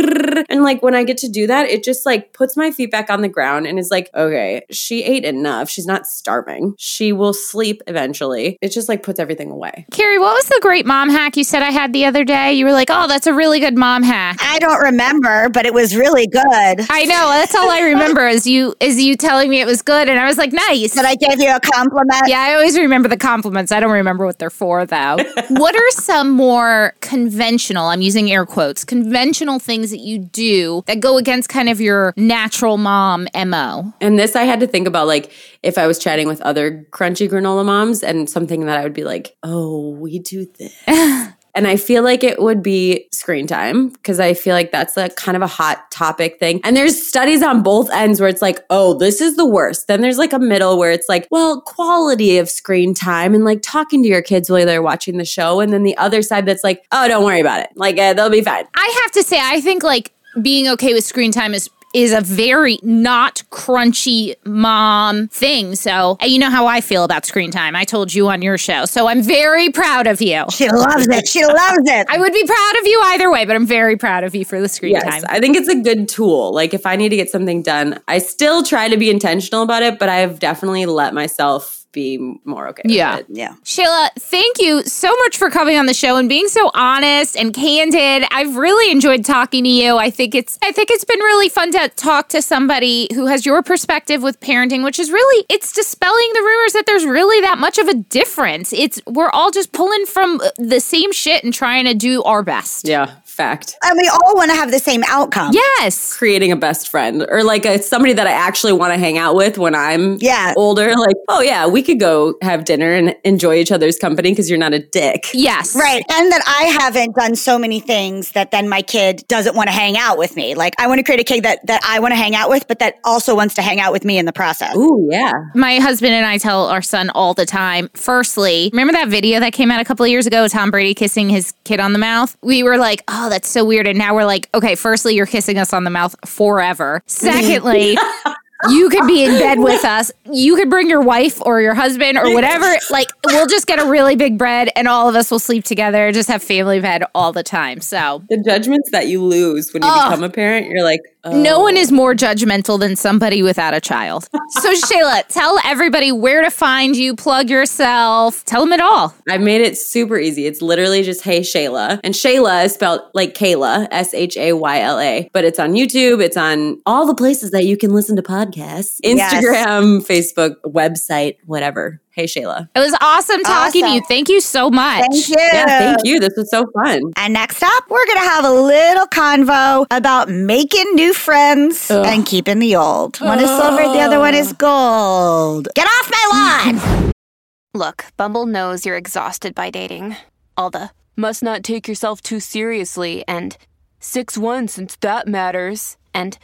[0.49, 3.09] and like when I get to do that, it just like puts my feet back
[3.09, 5.69] on the ground and is like, okay, she ate enough.
[5.69, 6.75] She's not starving.
[6.77, 8.57] She will sleep eventually.
[8.61, 9.85] It just like puts everything away.
[9.91, 12.53] Carrie, what was the great mom hack you said I had the other day?
[12.53, 14.37] You were like, oh, that's a really good mom hack.
[14.41, 16.43] I don't remember, but it was really good.
[16.45, 17.27] I know.
[17.29, 20.25] That's all I remember is you is you telling me it was good, and I
[20.25, 20.76] was like, nice.
[20.77, 22.23] Did I gave you a compliment?
[22.27, 23.71] Yeah, I always remember the compliments.
[23.71, 25.17] I don't remember what they're for, though.
[25.49, 30.99] what are some more conventional, I'm using air quotes, conventional things that you do that
[30.99, 33.93] go against kind of your natural mom MO?
[34.01, 35.31] And this I had to think about like
[35.63, 39.03] if I was chatting with other crunchy granola moms and something that I would be
[39.03, 40.73] like, oh, we do this.
[41.57, 45.15] And I feel like it would be screen time because I feel like that's like
[45.15, 46.61] kind of a hot topic thing.
[46.63, 49.87] And there's studies on both ends where it's like, oh, this is the worst.
[49.87, 53.61] Then there's like a middle where it's like, well, quality of screen time and like
[53.63, 55.59] talking to your kids while they're watching the show.
[55.59, 57.69] And then the other side that's like, oh, don't worry about it.
[57.73, 58.65] Like, uh, they'll be fine.
[58.75, 62.21] I have to say, I think like being okay with screen time is is a
[62.21, 65.75] very not crunchy mom thing.
[65.75, 67.75] So, uh, you know how I feel about screen time.
[67.75, 68.85] I told you on your show.
[68.85, 70.43] So, I'm very proud of you.
[70.51, 71.27] She loves it.
[71.27, 72.07] She loves it.
[72.09, 74.59] I would be proud of you either way, but I'm very proud of you for
[74.59, 75.23] the screen yes, time.
[75.29, 76.53] I think it's a good tool.
[76.53, 79.83] Like, if I need to get something done, I still try to be intentional about
[79.83, 82.83] it, but I've definitely let myself be more okay.
[82.85, 83.21] Yeah.
[83.27, 83.55] Yeah.
[83.63, 87.53] Shayla, thank you so much for coming on the show and being so honest and
[87.53, 88.27] candid.
[88.31, 89.97] I've really enjoyed talking to you.
[89.97, 93.45] I think it's I think it's been really fun to talk to somebody who has
[93.45, 97.57] your perspective with parenting, which is really it's dispelling the rumors that there's really that
[97.57, 98.73] much of a difference.
[98.73, 102.87] It's we're all just pulling from the same shit and trying to do our best.
[102.87, 103.75] Yeah, fact.
[103.83, 105.53] And we all want to have the same outcome.
[105.53, 106.17] Yes.
[106.17, 109.35] Creating a best friend or like a, somebody that I actually want to hang out
[109.35, 110.53] with when I'm Yeah.
[110.57, 110.93] older.
[110.95, 114.59] Like, oh yeah, we could go have dinner and enjoy each other's company because you're
[114.59, 115.27] not a dick.
[115.33, 115.75] Yes.
[115.75, 116.03] Right.
[116.11, 119.73] And that I haven't done so many things that then my kid doesn't want to
[119.73, 120.55] hang out with me.
[120.55, 122.67] Like I want to create a kid that, that I want to hang out with,
[122.67, 124.75] but that also wants to hang out with me in the process.
[124.75, 125.31] Ooh, yeah.
[125.53, 127.89] My husband and I tell our son all the time.
[127.93, 131.29] Firstly, remember that video that came out a couple of years ago, Tom Brady kissing
[131.29, 132.35] his kid on the mouth?
[132.41, 133.87] We were like, oh, Oh, that's so weird.
[133.87, 137.03] And now we're like, okay, firstly, you're kissing us on the mouth forever.
[137.07, 137.97] Secondly,
[138.69, 140.13] you could be in bed with us.
[140.31, 142.73] You could bring your wife or your husband or whatever.
[142.89, 146.09] Like, we'll just get a really big bed and all of us will sleep together,
[146.13, 147.81] just have family bed all the time.
[147.81, 150.09] So, The judgments that you lose when you Ugh.
[150.09, 151.41] become a parent, you're like, oh.
[151.41, 154.27] no one is more judgmental than somebody without a child.
[154.49, 159.13] So, Shayla, tell everybody where to find you, plug yourself, tell them it all.
[159.29, 160.45] I've made it super easy.
[160.45, 161.99] It's literally just Hey Shayla.
[162.03, 165.29] And Shayla is spelled like Kayla, S H A Y L A.
[165.33, 168.99] But it's on YouTube, it's on all the places that you can listen to podcasts
[169.03, 169.33] Yes.
[169.33, 172.01] Instagram, Facebook, website, whatever.
[172.17, 172.67] Hey Shayla.
[172.73, 174.01] It was awesome talking to you.
[174.07, 175.01] Thank you so much.
[175.01, 175.35] Thank you.
[175.37, 176.19] Yeah, thank you.
[176.19, 176.99] This was so fun.
[177.15, 182.25] And next up, we're going to have a little convo about making new friends and
[182.25, 183.17] keeping the old.
[183.17, 185.67] One is silver, the other one is gold.
[185.75, 187.11] Get off my lawn.
[187.75, 190.15] Look, Bumble knows you're exhausted by dating.
[190.57, 193.57] All the must not take yourself too seriously and
[193.99, 195.97] 6 1 since that matters.
[196.15, 196.39] And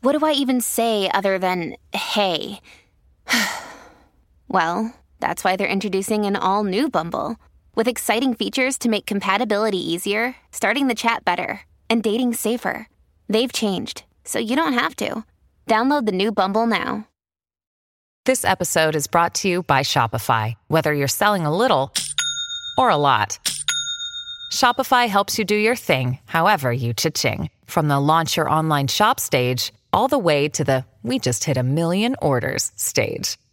[0.00, 2.60] what do I even say other than hey?
[4.48, 7.36] well, that's why they're introducing an all new Bumble
[7.74, 12.88] with exciting features to make compatibility easier, starting the chat better, and dating safer.
[13.28, 15.24] They've changed, so you don't have to.
[15.66, 17.06] Download the new Bumble now.
[18.24, 20.54] This episode is brought to you by Shopify.
[20.66, 21.92] Whether you're selling a little
[22.76, 23.38] or a lot,
[24.52, 27.48] Shopify helps you do your thing, however you cha-ching.
[27.66, 31.56] From the launch your online shop stage, all the way to the we just hit
[31.56, 33.38] a million orders stage.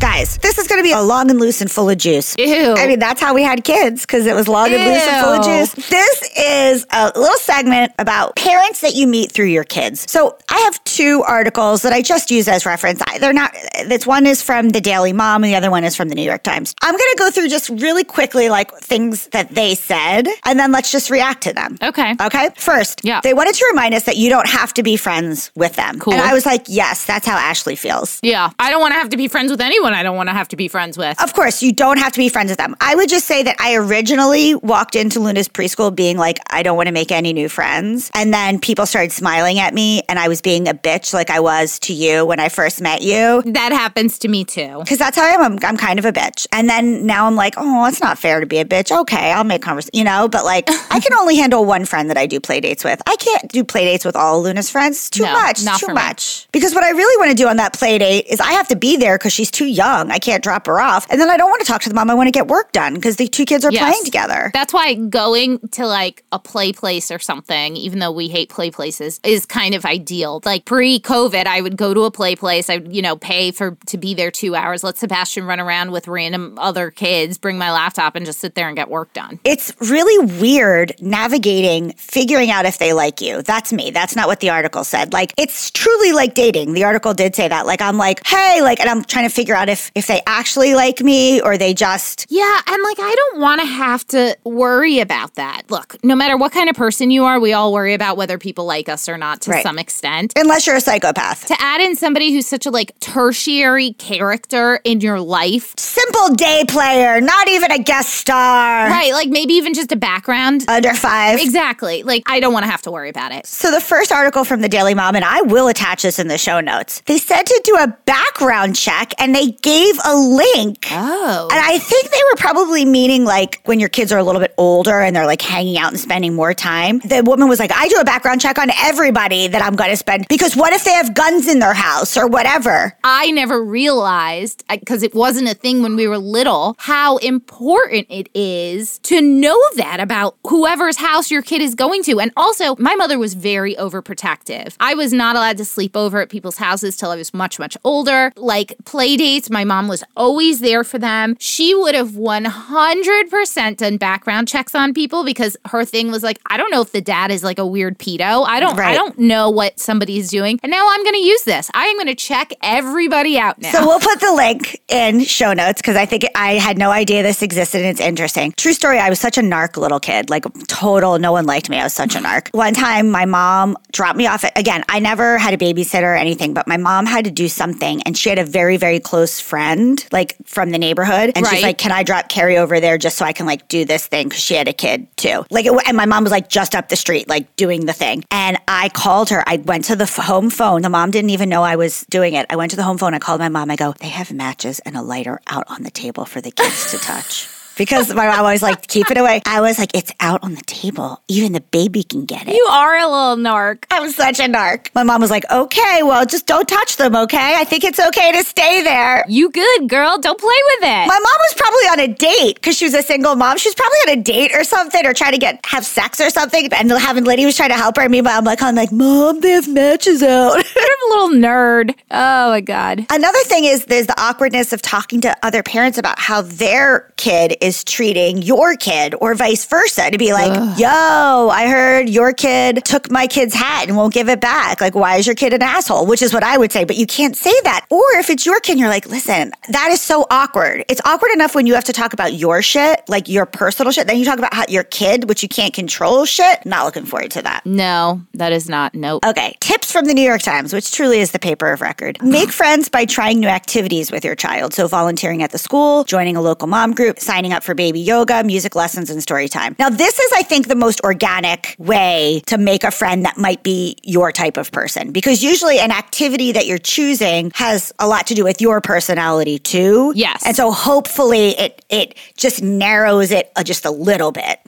[0.00, 2.34] Guys, this is going to be a long and loose and full of juice.
[2.38, 2.74] Ew.
[2.78, 5.34] I mean, that's how we had kids because it was long and loose and full
[5.34, 5.88] of juice.
[5.90, 10.10] This is a little segment about parents that you meet through your kids.
[10.10, 13.02] So I have two articles that I just use as reference.
[13.06, 13.54] I, they're not,
[13.88, 16.22] this one is from the Daily Mom and the other one is from the New
[16.22, 16.74] York Times.
[16.82, 20.72] I'm going to go through just really quickly, like things that they said, and then
[20.72, 21.76] let's just react to them.
[21.82, 22.14] Okay.
[22.22, 22.48] Okay.
[22.56, 23.20] First, Yeah.
[23.22, 25.98] they wanted to remind us that you don't have to be friends with them.
[25.98, 26.14] Cool.
[26.14, 28.18] And I was like, yes, that's how Ashley feels.
[28.22, 28.48] Yeah.
[28.58, 30.48] I don't want to have to be friends with anyone I don't want to have
[30.48, 31.20] to be friends with.
[31.22, 32.74] Of course, you don't have to be friends with them.
[32.80, 36.76] I would just say that I originally walked into Luna's preschool being like, I don't
[36.76, 38.10] want to make any new friends.
[38.14, 41.40] And then people started smiling at me, and I was being a bitch like I
[41.40, 43.42] was to you when I first met you.
[43.46, 44.78] That happens to me too.
[44.80, 45.42] Because that's how I am.
[45.42, 46.46] I'm, I'm kind of a bitch.
[46.52, 48.96] And then now I'm like, oh, it's not fair to be a bitch.
[48.96, 52.16] Okay, I'll make conversation, you know, but like, I can only handle one friend that
[52.16, 53.00] I do play dates with.
[53.06, 55.10] I can't do play dates with all Luna's friends.
[55.10, 55.64] Too No, much.
[55.64, 56.00] not too for me.
[56.00, 56.46] much.
[56.52, 58.76] Because what I really want to do on that play date is I have to
[58.76, 59.79] be there because she's too young.
[59.84, 61.06] I can't drop her off.
[61.10, 62.10] And then I don't want to talk to the mom.
[62.10, 63.82] I want to get work done because the two kids are Yes.
[63.82, 64.50] playing together.
[64.52, 68.70] That's why going to like a play place or something, even though we hate play
[68.70, 70.40] places, is kind of ideal.
[70.44, 72.68] Like pre COVID, I would go to a play place.
[72.68, 75.92] I would, you know, pay for to be there two hours, let Sebastian run around
[75.92, 79.38] with random other kids, bring my laptop and just sit there and get work done.
[79.44, 83.42] It's really weird navigating, figuring out if they like you.
[83.42, 83.90] That's me.
[83.90, 85.12] That's not what the article said.
[85.12, 86.72] Like, it's truly like dating.
[86.74, 87.66] The article did say that.
[87.66, 90.74] Like, I'm like, hey, like, and I'm trying to figure out if if they actually
[90.74, 95.00] like me or they just Yeah, and like I don't want to have to worry
[95.00, 95.62] about that.
[95.70, 98.64] Look, no matter what kind of person you are, we all worry about whether people
[98.66, 99.62] like us or not to Right.
[99.62, 100.32] some extent.
[100.36, 101.46] unless you're a psychopath.
[101.46, 106.64] To add in somebody who's such a like tertiary character in your life, Simple day
[106.68, 108.88] player, not even a guest star.
[108.88, 109.12] right?
[109.12, 110.64] Like maybe even just a background.
[110.68, 111.38] Under five.
[111.40, 112.02] exactly.
[112.02, 113.46] Like I don't want to have to worry about it.
[113.46, 116.38] So the first article from the Daily Mom, and I will attach this in the
[116.38, 117.02] show notes.
[117.06, 120.86] They said to do a background check and they gave a link.
[120.90, 121.48] Oh.
[121.50, 124.54] And I think they were probably meaning like when your kids are a little bit
[124.56, 127.00] older and they're like hanging out and spending more time.
[127.00, 129.96] The woman was like, I do a background check on everybody that I'm going to
[129.96, 132.96] spend because what if they have guns in their house or whatever?
[133.04, 138.28] I never realized, because it wasn't a thing when we were little, how important it
[138.34, 142.20] is to know that about whoever's house your kid is going to.
[142.20, 144.76] And also, my mother was very overprotective.
[144.80, 147.76] I was not allowed to sleep over at people's houses till I was much, much
[147.84, 148.32] older.
[148.36, 151.36] Like play dates, my mom was always there for them.
[151.38, 156.56] She would have 100% done background checks on people because her thing was like, I
[156.56, 158.46] don't know if the dad is like a weird pedo.
[158.46, 160.60] I don't, I don't know what somebody's doing.
[160.62, 161.70] And now I'm going to use this.
[161.74, 163.72] I am going to check everybody out now.
[163.72, 167.22] So we'll put the link in show notes because I think I had no idea
[167.22, 168.52] this existed and it's interesting.
[168.56, 171.78] True story, I was such a narc little kid, like total, no one liked me.
[171.78, 172.48] I was such a narc.
[172.52, 174.44] One time my mom dropped me off.
[174.44, 177.48] At, again, I never had a babysitter or anything, but my mom had to do
[177.48, 181.32] something and she had a very, very close friend, like from the neighborhood.
[181.36, 183.84] And she's like, Can I drop Carrie over there just so I can like do
[183.84, 184.28] this thing?
[184.28, 185.44] Because she had a kid too.
[185.50, 188.24] Like, it, and my mom was like just up the street, like doing the thing.
[188.30, 189.44] And I called her.
[189.46, 190.82] I went to the f- home phone.
[190.82, 192.46] The mom didn't even know I was doing it.
[192.48, 193.12] I went to the home phone.
[193.12, 193.70] I called my mom.
[193.70, 196.90] I go, They have matches and a lighter out on the table for the kids
[196.92, 197.48] to touch.
[197.80, 199.40] Because my mom always like, keep it away.
[199.46, 201.22] I was like, it's out on the table.
[201.28, 202.54] Even the baby can get it.
[202.54, 203.84] You are a little narc.
[203.90, 204.94] I'm such a narc.
[204.94, 207.56] My mom was like, okay, well, just don't touch them, okay?
[207.56, 209.24] I think it's okay to stay there.
[209.28, 210.18] You good, girl.
[210.18, 211.06] Don't play with it.
[211.06, 213.56] My mom was probably on a date because she was a single mom.
[213.56, 216.28] She was probably on a date or something or trying to get have sex or
[216.28, 216.68] something.
[216.74, 218.02] And having Liddy was trying to help her.
[218.02, 220.56] And meanwhile, I'm like, I'm like, Mom, they have matches out.
[220.76, 221.94] You're a little nerd.
[222.10, 223.06] Oh my god.
[223.08, 227.56] Another thing is there's the awkwardness of talking to other parents about how their kid
[227.62, 230.10] is treating your kid or vice versa.
[230.10, 234.28] To be like, yo, I heard your kid took my kid's hat and won't give
[234.28, 234.80] it back.
[234.80, 236.06] Like, why is your kid an asshole?
[236.06, 237.86] Which is what I would say, but you can't say that.
[237.90, 240.84] Or if it's your kid, you're like, listen, that is so awkward.
[240.88, 244.06] It's awkward enough when you have to talk about your shit, like your personal shit.
[244.06, 246.64] Then you talk about how your kid, which you can't control shit.
[246.64, 247.64] Not looking forward to that.
[247.66, 248.94] No, that is not.
[248.94, 249.24] Nope.
[249.24, 252.22] Okay, tips from the New York Times, which truly is the paper of record.
[252.22, 254.74] Make friends by trying new activities with your child.
[254.74, 258.42] So, volunteering at the school, joining a local mom group, signing up for baby yoga,
[258.44, 259.76] music lessons, and story time.
[259.78, 263.62] Now, this is, I think, the most organic way to make a friend that might
[263.62, 268.26] be your type of person because usually an activity that you're choosing has a lot
[268.28, 270.12] to do with your personality too.
[270.14, 270.42] Yes.
[270.46, 274.58] And so, hopefully, it, it just narrows it uh, just a little bit.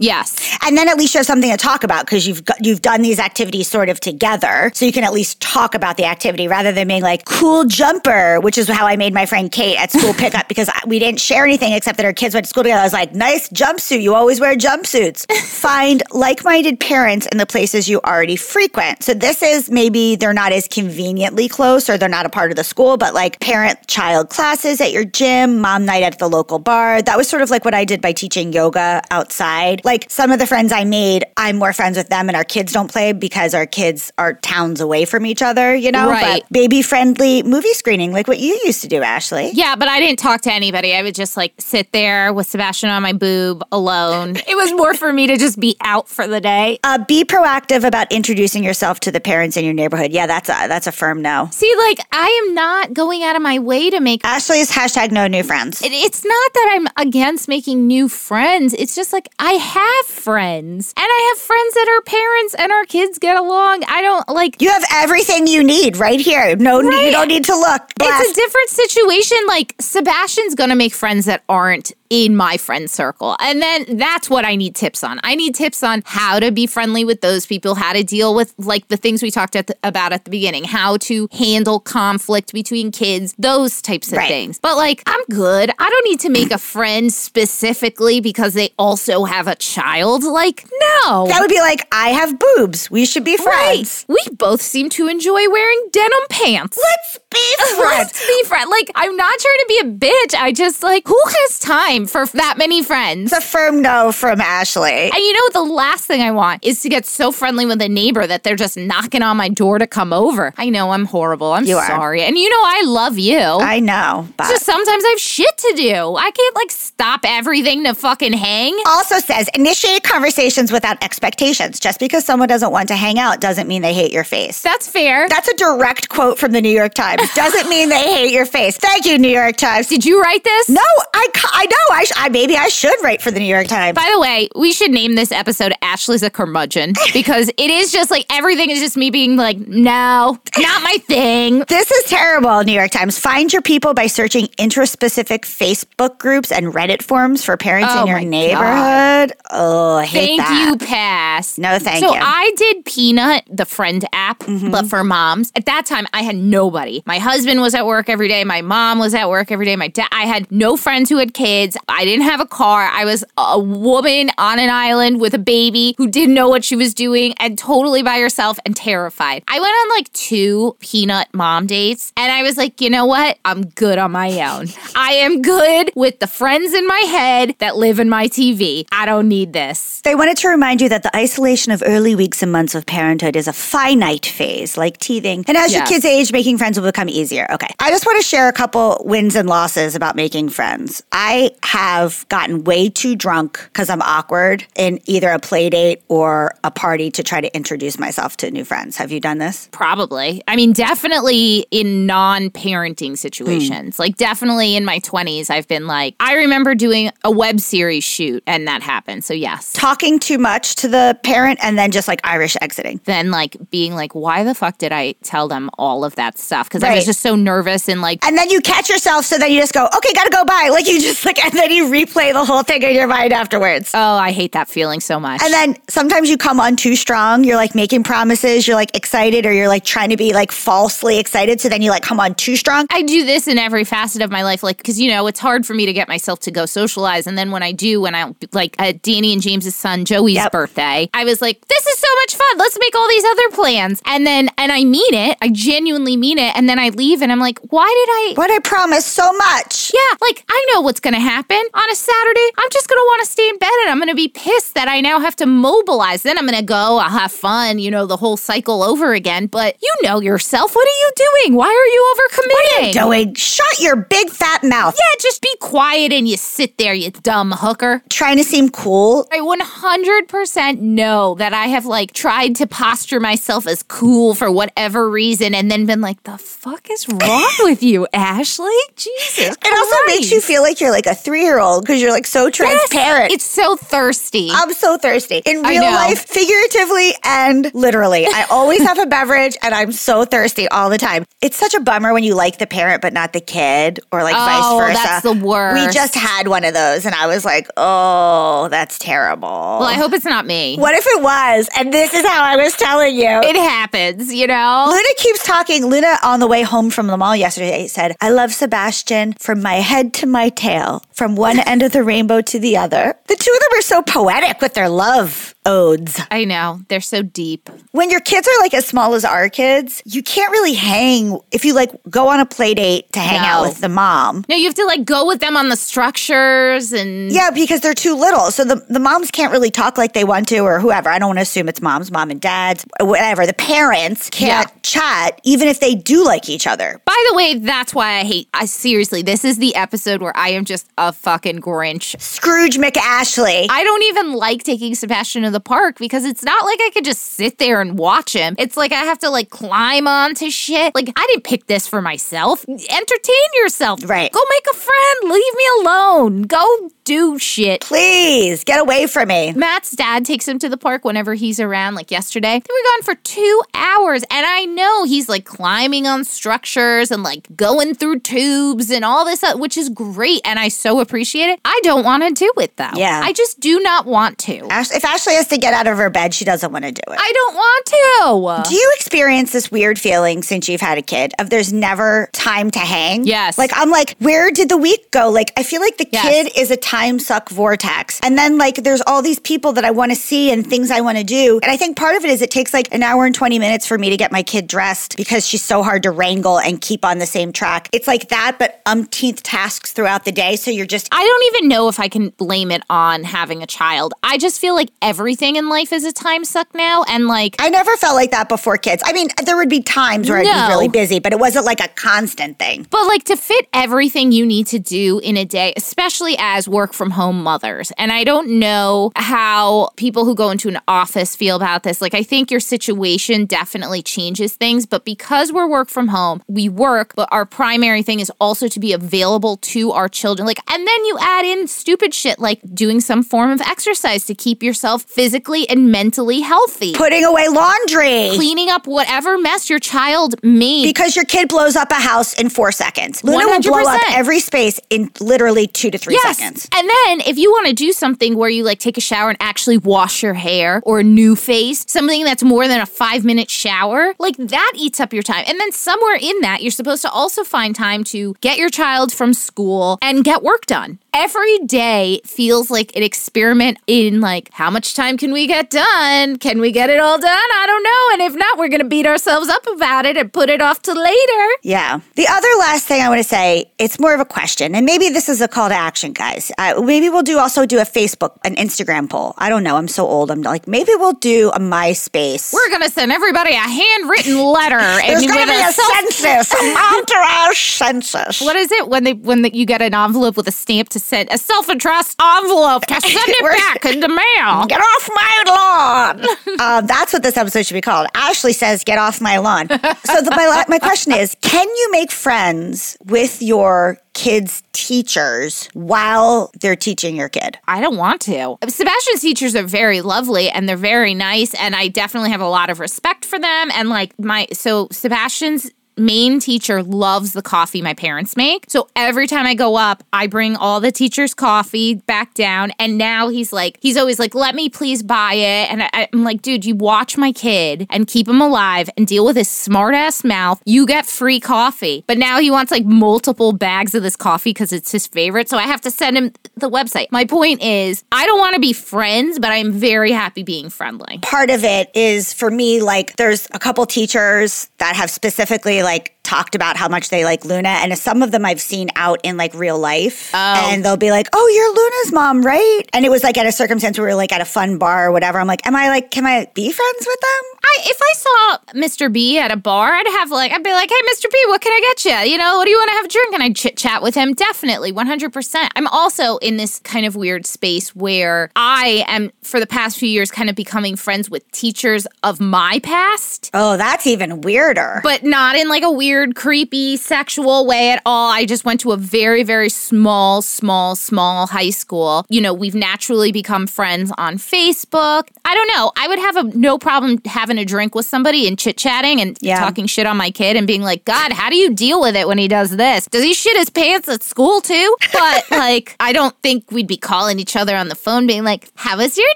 [0.00, 0.56] Yes.
[0.66, 3.02] And then at least you have something to talk about because you've got, you've done
[3.02, 6.72] these activities sort of together, so you can at least talk about the activity rather
[6.72, 10.12] than being like cool jumper, which is how I made my friend Kate at school
[10.14, 12.80] pickup because I- we didn't share anything except that our kids went to school together.
[12.80, 14.02] I was like, nice jumpsuit.
[14.02, 15.30] You always wear jumpsuits.
[15.44, 19.02] Find like-minded parents in the places you already frequent.
[19.04, 22.56] So this is maybe they're not as conveniently close or they're not a part of
[22.56, 27.00] the school, but like parent-child classes at your gym, mom night at the local bar.
[27.00, 29.82] That was sort of like what I did by teaching yoga outside.
[29.84, 32.72] Like some of the friends I made, I'm more friends with them and our kids
[32.72, 36.08] don't play because our kids are towns away from each other, you know?
[36.08, 36.42] Right.
[36.42, 39.50] But baby friendly movie screening, like what you used to do, Ashley.
[39.52, 40.94] Yeah, but I didn't talk to anybody.
[40.94, 44.36] I would just like sit there with Sebastian on my boob alone.
[44.48, 46.78] it was more for me to just be out for the day.
[46.82, 50.12] Uh, be proactive about introducing yourself to the parents in your neighborhood.
[50.12, 51.48] Yeah, that's a that's a firm no.
[51.52, 54.24] See, like, I am not going out of my way to make.
[54.24, 55.82] Ashley's hashtag no new friends.
[55.82, 58.74] It- It's not that I'm against making new friends.
[58.74, 62.84] It's just like I have friends and I have friends that are parents and our
[62.84, 63.82] kids get along.
[63.88, 64.62] I don't like.
[64.62, 66.54] You have everything you need right here.
[66.56, 67.82] No, you don't need to look.
[67.96, 68.22] Blast.
[68.22, 69.38] It's a different situation.
[69.48, 73.36] Like Sebastian's gonna make friends that aren't in my friend circle.
[73.40, 75.18] And then that's what I need tips on.
[75.24, 78.54] I need tips on how to be friendly with those people, how to deal with
[78.56, 82.52] like the things we talked at the, about at the beginning, how to handle conflict
[82.52, 84.28] between kids, those types of Right.
[84.28, 84.60] things.
[84.60, 85.70] But like, I'm good.
[85.76, 90.22] I don't need to make a friend specifically because they also have a child.
[90.22, 90.64] Like,
[91.04, 91.26] no.
[91.26, 92.92] that would be like, I have boobs.
[92.92, 94.04] We should be friends.
[94.08, 94.16] Right.
[94.28, 96.78] We both seem to enjoy wearing denim pants.
[96.80, 97.80] Let's be friends.
[98.14, 98.70] Let's be friends.
[98.70, 100.34] Like, I'm not trying to be a bitch.
[100.38, 103.32] I just like, who has time for that many friends?
[103.32, 105.10] It's a firm no from Ashley.
[105.10, 107.88] And you know, the last thing I want is to get so friendly with a
[107.88, 110.54] neighbor that they're just knocking on my door to come over.
[110.56, 111.52] I know I'm horrible.
[111.52, 111.86] I'm You are.
[111.86, 112.22] sorry.
[112.22, 113.38] And you know, I love you.
[113.38, 116.14] I know, but just sometimes I have shit to do.
[116.16, 118.76] I can't like stop everything to fucking hang.
[118.86, 121.80] also says initiate conversations without expectations.
[121.80, 124.62] Just because someone doesn't want to hang out doesn't mean they hate your face.
[124.62, 125.28] That's fair.
[125.28, 127.22] That's a direct quote from the New York Times.
[127.34, 128.76] Doesn't mean they hate your face.
[128.76, 129.86] Thank you, New York Times.
[129.86, 130.68] Did you write this?
[130.68, 130.80] No,
[131.14, 131.96] I, I know.
[131.96, 133.94] I, sh- I maybe I should write for the New York Times.
[133.94, 138.10] By the way, we should name this episode Ashley's a curmudgeon because it is just
[138.10, 141.64] like everything is just me being like, no, not my thing.
[141.68, 143.18] This is terrible, New York Times.
[143.18, 148.06] Find your people by searching interspecific Facebook groups and Reddit forums for parents Oh in
[148.08, 149.32] your neighborhood.
[149.50, 150.68] Oh, I hate Thank that.
[150.80, 151.58] you, Pass.
[151.58, 152.20] No, thank so you.
[152.20, 152.22] Mm-hmm.
[152.26, 155.52] I did Peanut, the friend app, but for moms.
[155.56, 157.02] At that time, I had nobody.
[157.06, 158.44] My husband was at work every day.
[158.44, 159.76] My mom was at work every day.
[159.76, 160.08] My dad.
[160.12, 161.76] I had no friends who had kids.
[161.88, 162.82] I didn't have a car.
[162.82, 166.76] I was a woman on an island with a baby who didn't know what she
[166.76, 169.42] was doing and totally by herself and terrified.
[169.48, 173.38] I went on like two Peanut mom dates, and I was like, you know what?
[173.44, 174.68] I'm good on my own.
[174.94, 178.86] I am good with the friends in my head that live in my TV.
[178.92, 180.00] I don't need this.
[180.02, 183.36] They wanted to remind you that the isolation of early weeks and months of parenthood
[183.36, 185.44] is a finite phase, like teething.
[185.46, 187.46] And as your kids age, making friends will become easier.
[187.50, 187.68] Okay.
[187.80, 191.02] I just want to share a couple wins and losses about making friends.
[191.12, 196.54] I have gotten way too drunk because I'm awkward in either a play date or
[196.62, 198.96] a party to try to introduce myself to new friends.
[198.96, 199.68] Have you done this?
[199.72, 200.42] Probably.
[200.46, 203.98] I mean, definitely in non parenting situations.
[203.98, 208.42] Like, definitely in my 20s, I've been like, I remember doing a web series shoot
[208.46, 209.24] and that happened.
[209.24, 209.72] So, yes.
[209.72, 213.00] Talking too much to the parent and then just like Irish exiting.
[213.04, 216.68] Then, like, being like, why the fuck did I tell them all of that stuff?
[216.68, 216.96] Because I Right.
[216.96, 219.72] was just so nervous and like, And then you catch yourself, so then you just
[219.72, 220.68] go, okay, gotta go bye.
[220.70, 223.90] Like you just like, and then you replay the whole thing in your mind afterwards.
[223.94, 225.42] oh, I hate that feeling so much.
[225.42, 227.44] And then sometimes you come on too strong.
[227.44, 228.66] You're like making promises.
[228.66, 231.60] You're like excited, or you're like trying to be like falsely excited.
[231.60, 232.86] So then you like come on too strong.
[232.90, 235.66] I do this in every facet of my life, like because you know it's hard
[235.66, 238.34] for me to get myself to go socialize, and then when I do, when I
[238.52, 240.52] like at Danny and James's son Joey's Yep.
[240.52, 242.58] birthday, I was like, "This is so much fun.
[242.58, 246.38] Let's make all these other plans." And then, and I mean it, I genuinely mean
[246.38, 249.32] it, and then I leave, and I'm like, "Why did I?" But I promise so
[249.32, 249.92] much.
[249.94, 252.48] Yeah, like I know what's gonna happen on a Saturday.
[252.58, 255.00] I'm just gonna want to stay in bed, and I'm gonna be pissed that I
[255.00, 256.22] now have to mobilize.
[256.22, 256.98] Then I'm gonna go.
[256.98, 257.78] I'll have fun.
[257.78, 259.46] You know, the whole cycle over again.
[259.46, 260.74] But you know yourself.
[260.74, 261.56] What are you doing?
[261.56, 262.52] Why are you overcommitting?
[262.52, 264.94] What are you doing, shut your big fat mouth.
[264.96, 268.02] Yeah, just be quiet and you sit there, you dumb hooker.
[268.08, 269.26] Trying to seem cool.
[269.32, 275.08] I 100% know that I have like tried to posture myself as cool for whatever
[275.08, 278.72] reason and then been like, the fuck is wrong with you, Ashley?
[278.96, 279.54] Jesus.
[279.54, 282.26] It also makes you feel like you're like a three year old because you're like
[282.26, 283.32] so transparent.
[283.32, 284.48] It's so thirsty.
[284.50, 285.42] I'm so thirsty.
[285.44, 288.24] In real life, figuratively and literally.
[288.26, 291.26] I always have a beverage and I'm so thirsty all the time.
[291.42, 294.34] It's such a bummer when you like the parent but not the kid or like
[294.34, 295.02] Oh, vice versa.
[295.04, 295.86] that's the worst.
[295.86, 299.48] We just had one of those and I was like, oh, that's terrible.
[299.48, 300.78] well, I hope it's not me.
[300.78, 301.68] what if it was?
[301.76, 303.28] And this is how I was telling you.
[303.28, 304.86] It happens, you know?
[304.88, 305.84] Luna keeps talking.
[305.84, 309.74] Luna, on the way home from the mall yesterday, said, I love Sebastian from my
[309.74, 313.14] head to my tail, from one end of the rainbow to the other.
[313.28, 316.20] The two of them are so poetic with their love odes.
[316.30, 316.80] I know.
[316.88, 317.70] They're so deep.
[317.92, 321.64] When your kids are like as small as our kids, you can't really hang if
[321.64, 324.44] you like go on a play date to hang out with the mom.
[324.48, 327.94] No, you have to like go with them on the structures and Yeah, because they're
[327.94, 328.50] too little.
[328.50, 331.08] So the, the moms can't really talk like they want to or whoever.
[331.08, 333.46] I don't want to assume it's moms, mom and dads, whatever.
[333.46, 334.80] The parents can't Yeah.
[334.82, 337.00] chat even if they do like each other.
[337.04, 338.48] By the way, that's why I hate.
[338.52, 342.20] I seriously, this is the episode where I am just a fucking Grinch.
[342.20, 343.66] Scrooge McAshley.
[343.68, 347.04] I don't even like taking Sebastian to the park because it's not like I could
[347.04, 348.54] just sit there and watch him.
[348.58, 350.94] It's like I have to like climb onto shit.
[350.94, 352.64] Like I didn't pick this for myself.
[352.68, 354.08] Entertain yourself.
[354.08, 354.32] Right.
[354.32, 355.32] Go make a friend.
[355.32, 356.42] Leave me alone.
[356.42, 357.82] Go do shit.
[357.82, 359.52] Please get away from me.
[359.52, 362.60] Matt's dad takes him to the park whenever he's around, like yesterday.
[362.66, 367.22] They were gone for two hours, and I know he's like climbing on structures and
[367.22, 371.48] like going through tubes and all this, uh, which is great, and I so appreciate
[371.50, 371.60] it.
[371.64, 372.90] I don't want to do it though.
[372.94, 373.20] Yeah.
[373.22, 374.66] I just do not want to.
[374.70, 377.02] Ash- if Ashley has to get out of her bed, she doesn't want to do
[377.12, 377.18] it.
[377.20, 378.70] I don't want to.
[378.70, 382.70] do you experience this weird feeling since you've had a kid of there's never time
[382.70, 383.24] to hang?
[383.26, 383.58] Yes.
[383.58, 385.28] Like I'm like, where did the week go?
[385.30, 386.22] Like I feel like the Yes.
[386.22, 388.20] kid is a time suck vortex.
[388.22, 391.00] And then like there's all these people that I want to see and things I
[391.00, 391.58] want to do.
[391.62, 393.86] And I think part of it is it takes like an hour and 20 minutes
[393.86, 397.04] for me to get my kid dressed because she's so hard to wrangle and keep
[397.04, 397.88] on the same track.
[397.92, 400.56] It's like that, but umpteenth tasks throughout the day.
[400.56, 403.66] So you're just I don't even know if I can blame it on having a
[403.66, 404.14] child.
[404.22, 407.04] I just feel like everything in life is a time suck now.
[407.08, 409.02] And like, I never felt like that before kids.
[409.04, 411.80] I mean, there would be times where I'd be really busy, but it wasn't like
[411.80, 412.86] a constant thing.
[412.90, 416.92] But like to fit everything you need to do in a day, especially as work
[416.92, 417.92] from home mothers.
[417.96, 422.02] And I don't know how people who go into an office feel about this.
[422.02, 426.68] Like I think your situation definitely changes things, but because we're work from home, we
[426.68, 430.44] work, but our primary thing is also to be available to our children.
[430.44, 434.34] Like and then you add in stupid shit like doing some form of exercise to
[434.34, 436.92] keep yourself physically and mentally healthy.
[436.92, 438.28] Putting away laundry.
[438.34, 440.84] Cleaning up whatever mess your child made.
[440.84, 443.24] Because your kid blows up a house in four seconds.
[443.24, 446.36] Luna will blow up every space in literally two to three yes.
[446.36, 446.68] seconds.
[446.76, 449.38] And then if you want to do something where you like take a shower and
[449.40, 453.48] actually wash your hair or a new face, something that's more than a five minute
[453.48, 455.44] shower, like that eats up your time.
[455.46, 459.12] And then somewhere in that, you're supposed to also find time to get your child
[459.12, 460.98] from school and get work done.
[461.16, 466.38] Every day feels like an experiment in like how much time can we get done?
[466.38, 467.30] Can we get it all done?
[467.54, 468.14] I don't know.
[468.14, 470.82] And if not, we're going to beat ourselves up about it and put it off
[470.82, 471.48] to later.
[471.62, 472.00] Yeah.
[472.16, 475.08] The other last thing I want to say, it's more of a question, and maybe
[475.08, 476.50] this is a call to action, guys.
[476.58, 479.34] Uh, maybe we'll do also do a Facebook, an Instagram poll.
[479.38, 479.76] I don't know.
[479.76, 480.32] I'm so old.
[480.32, 482.52] I'm like, maybe we'll do a MySpace.
[482.52, 484.78] We're going to send everybody a handwritten letter.
[485.06, 488.40] There's and going to be a self- census, an entourage census.
[488.40, 491.03] What is it when they when the, you get an envelope with a stamp to
[491.04, 494.66] send a self-addressed envelope to send it back in the mail?
[494.66, 496.56] Get off my lawn.
[496.60, 498.08] uh, that's what this episode should be called.
[498.14, 502.10] Ashley says, "Get off my lawn." So the, my my question is, can you make
[502.10, 507.58] friends with your kids' teachers while they're teaching your kid?
[507.68, 508.56] I don't want to.
[508.68, 512.70] Sebastian's teachers are very lovely and they're very nice, and I definitely have a lot
[512.70, 513.70] of respect for them.
[513.72, 518.66] And like my so Sebastian's main teacher loves the coffee my parents make.
[518.68, 522.72] So every time I go up, I bring all the teacher's coffee back down.
[522.78, 525.70] And now he's like, he's always like, let me please buy it.
[525.70, 529.24] And I, I'm like, dude, you watch my kid and keep him alive and deal
[529.24, 530.60] with his smart ass mouth.
[530.64, 532.04] You get free coffee.
[532.06, 535.48] But now he wants like multiple bags of this coffee because it's his favorite.
[535.48, 537.08] So I have to send him the website.
[537.10, 541.18] My point is, I don't want to be friends, but I'm very happy being friendly.
[541.22, 546.13] part of it is for me like there's a couple teachers that have specifically like
[546.24, 549.36] talked about how much they like Luna and some of them I've seen out in
[549.36, 550.70] like real life oh.
[550.72, 553.52] and they'll be like oh you're Luna's mom right and it was like at a
[553.52, 555.88] circumstance where we were like at a fun bar or whatever I'm like am I
[555.88, 559.12] like can I be friends with them I if I saw Mr.
[559.12, 561.30] B at a bar, I'd have like I'd be like, "Hey, Mr.
[561.30, 562.32] B, what can I get you?
[562.32, 564.14] You know, what do you want to have a drink?" And I'd chit chat with
[564.14, 564.34] him.
[564.34, 565.72] Definitely, one hundred percent.
[565.76, 570.08] I'm also in this kind of weird space where I am, for the past few
[570.08, 573.50] years, kind of becoming friends with teachers of my past.
[573.54, 578.30] oh that's even weirder But not in like a weird, creepy, sexual way at all.
[578.30, 582.24] I just went to a very, very small, small, small high school.
[582.28, 585.28] You know, we've naturally become friends on Facebook.
[585.44, 585.92] I don't know.
[585.96, 589.36] I would have a no problem having a drink with somebody and chit chatting and
[589.40, 589.58] Yeah.
[589.58, 592.26] talking shit on my kid and being like, God, how do you deal with it
[592.28, 593.06] when he does this?
[593.06, 594.96] Does he shit his pants at school too?
[595.12, 598.68] But like, I don't think we'd be calling each other on the phone being like,
[598.76, 599.28] How was your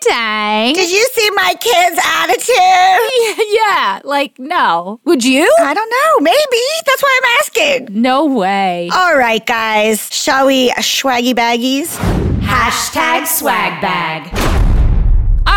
[0.02, 0.72] day?
[0.74, 5.00] did you see my kid's attitude yeah, like, no.
[5.04, 5.50] Would you?
[5.60, 8.88] I don't know maybe that's why I'm asking No way.
[8.92, 11.96] all right guys shall we uh, swaggy baggies
[12.40, 14.57] Hashtag swag bag.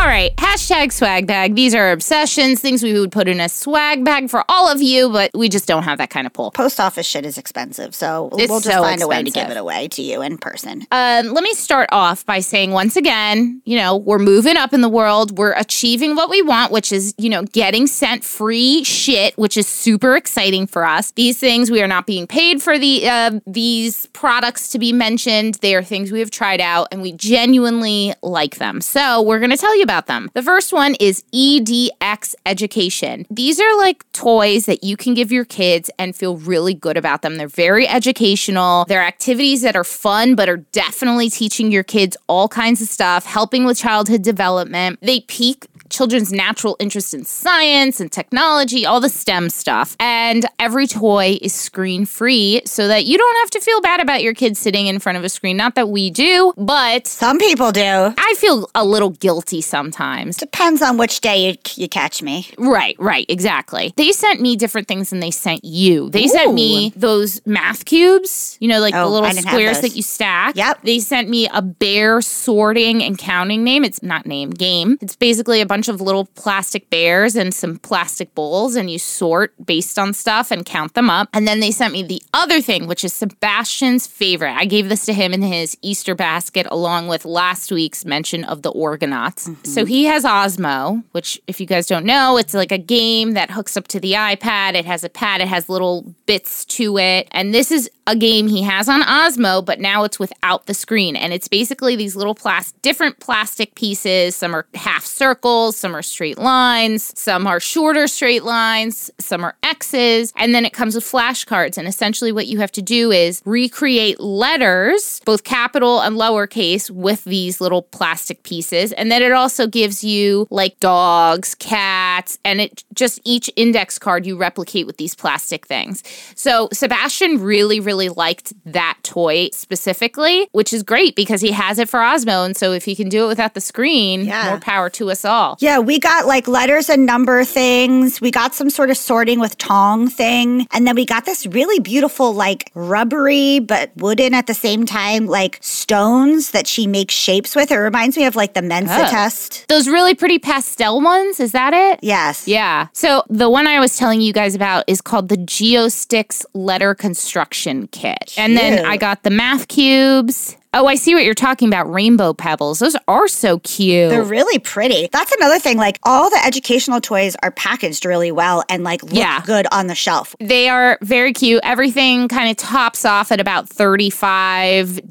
[0.02, 1.54] All right, hashtag swag bag.
[1.54, 5.12] These are obsessions, things we would put in a swag bag for all of you,
[5.12, 6.49] but we just don't have that kind of pull.
[6.49, 9.52] post office shit is expensive, so It's we'll just so find a way to give
[9.52, 10.88] it away to you in person.
[10.91, 14.82] Um, let me start off by saying once again, you know, we're moving up in
[14.82, 15.38] the world.
[15.38, 19.68] We're achieving what we want, which is, you know, getting sent free shit, which is
[19.68, 21.12] super exciting for us.
[21.12, 25.60] These things we are not being paid for the uh, these products to be mentioned.
[25.62, 28.82] They are things we have tried out and we genuinely like them.
[28.82, 30.29] So we're going to tell you about them.
[30.33, 33.25] The first one is EDX Education.
[33.29, 37.21] These are like toys that you can give your kids and feel really good about
[37.21, 37.37] them.
[37.37, 38.85] They're very educational.
[38.85, 43.25] They're activities that are fun, but are definitely teaching your kids all kinds of stuff,
[43.25, 44.99] helping with childhood development.
[45.01, 49.95] They peak children's natural interest in science and technology, all the STEM stuff.
[49.99, 54.23] And every toy is screen free so that you don't have to feel bad about
[54.23, 55.57] your kids sitting in front of a screen.
[55.57, 57.81] Not that we do, but Some people do.
[57.81, 60.37] I feel a little guilty sometimes.
[60.37, 62.47] Depends on which day you, you catch me.
[62.57, 63.93] Right, right, exactly.
[63.97, 66.09] They sent me different things than they sent you.
[66.09, 69.81] They sent me those math cubes, you know, like the Oh, little didn't have squares
[69.81, 70.55] that you stack.
[70.55, 70.83] Yep.
[70.83, 73.83] They sent me a bear sorting and counting name.
[73.83, 74.97] It's not name, game.
[75.01, 79.53] It's basically a bunch of little plastic bears and some plastic bowls, and you sort
[79.65, 81.29] based on stuff and count them up.
[81.34, 84.53] And then they sent me the other thing, which is Sebastian's favorite.
[84.53, 88.61] I gave this to him in his Easter basket along with last week's mention of
[88.61, 89.47] the Orgonauts.
[89.47, 89.63] Mm-hmm.
[89.65, 93.51] So he has Osmo, which, if you guys don't know, it's like a game that
[93.51, 94.75] hooks up to the iPad.
[94.75, 97.27] It has a pad, it has little bits to it.
[97.32, 101.16] And this is a game he has on Osmo, but now it's without the screen.
[101.16, 104.36] And it's basically these little plas- different plastic pieces.
[104.36, 109.55] Some are half circles, some are straight lines, some are shorter straight lines, some are
[109.64, 110.34] X's.
[110.36, 111.78] And then it comes with flashcards.
[111.78, 117.24] And essentially, what you have to do is recreate letters, both capital and lowercase, with
[117.24, 118.91] these little plastic pieces.
[118.91, 124.26] And then it also gives you like dogs, cats, and it just each index card
[124.26, 126.03] you replicate with these plastic things.
[126.36, 131.89] So Sebastian really, really liked that toy specifically, which is great because he has it
[131.89, 132.45] for Osmo.
[132.45, 134.49] And so if he can do it without the screen, Yeah.
[134.49, 135.58] more power to us all.
[135.60, 138.22] Yeah, we got like letters and number things.
[138.22, 140.68] We got some sort of sorting with tong thing.
[140.72, 145.26] And then we got this really beautiful, like rubbery but wooden at the same time,
[145.28, 147.72] like stones that she makes shapes with.
[147.72, 149.10] It reminds me of like the Mensa Oh.
[149.10, 149.66] test.
[149.68, 151.99] Those really pretty pastel ones, is that it?
[152.02, 152.47] Yes.
[152.47, 152.88] Yeah.
[152.93, 157.80] So the one I was telling you guys about is called the GeoSticks Letter Construction
[157.88, 158.34] Kit.
[158.38, 158.86] And then Cute.
[158.86, 160.57] I got the math cubes.
[160.74, 161.91] Oh, I see what you're talking about.
[161.91, 162.80] Rainbow pebbles.
[162.80, 164.09] Those are so cute.
[164.09, 165.09] They're really pretty.
[165.11, 165.76] That's another thing.
[165.78, 169.41] Like all the educational toys are packaged really well and like look Yeah.
[169.45, 170.34] good on the shelf.
[170.39, 171.59] They are very cute.
[171.63, 175.01] Everything kind of tops off at about $35,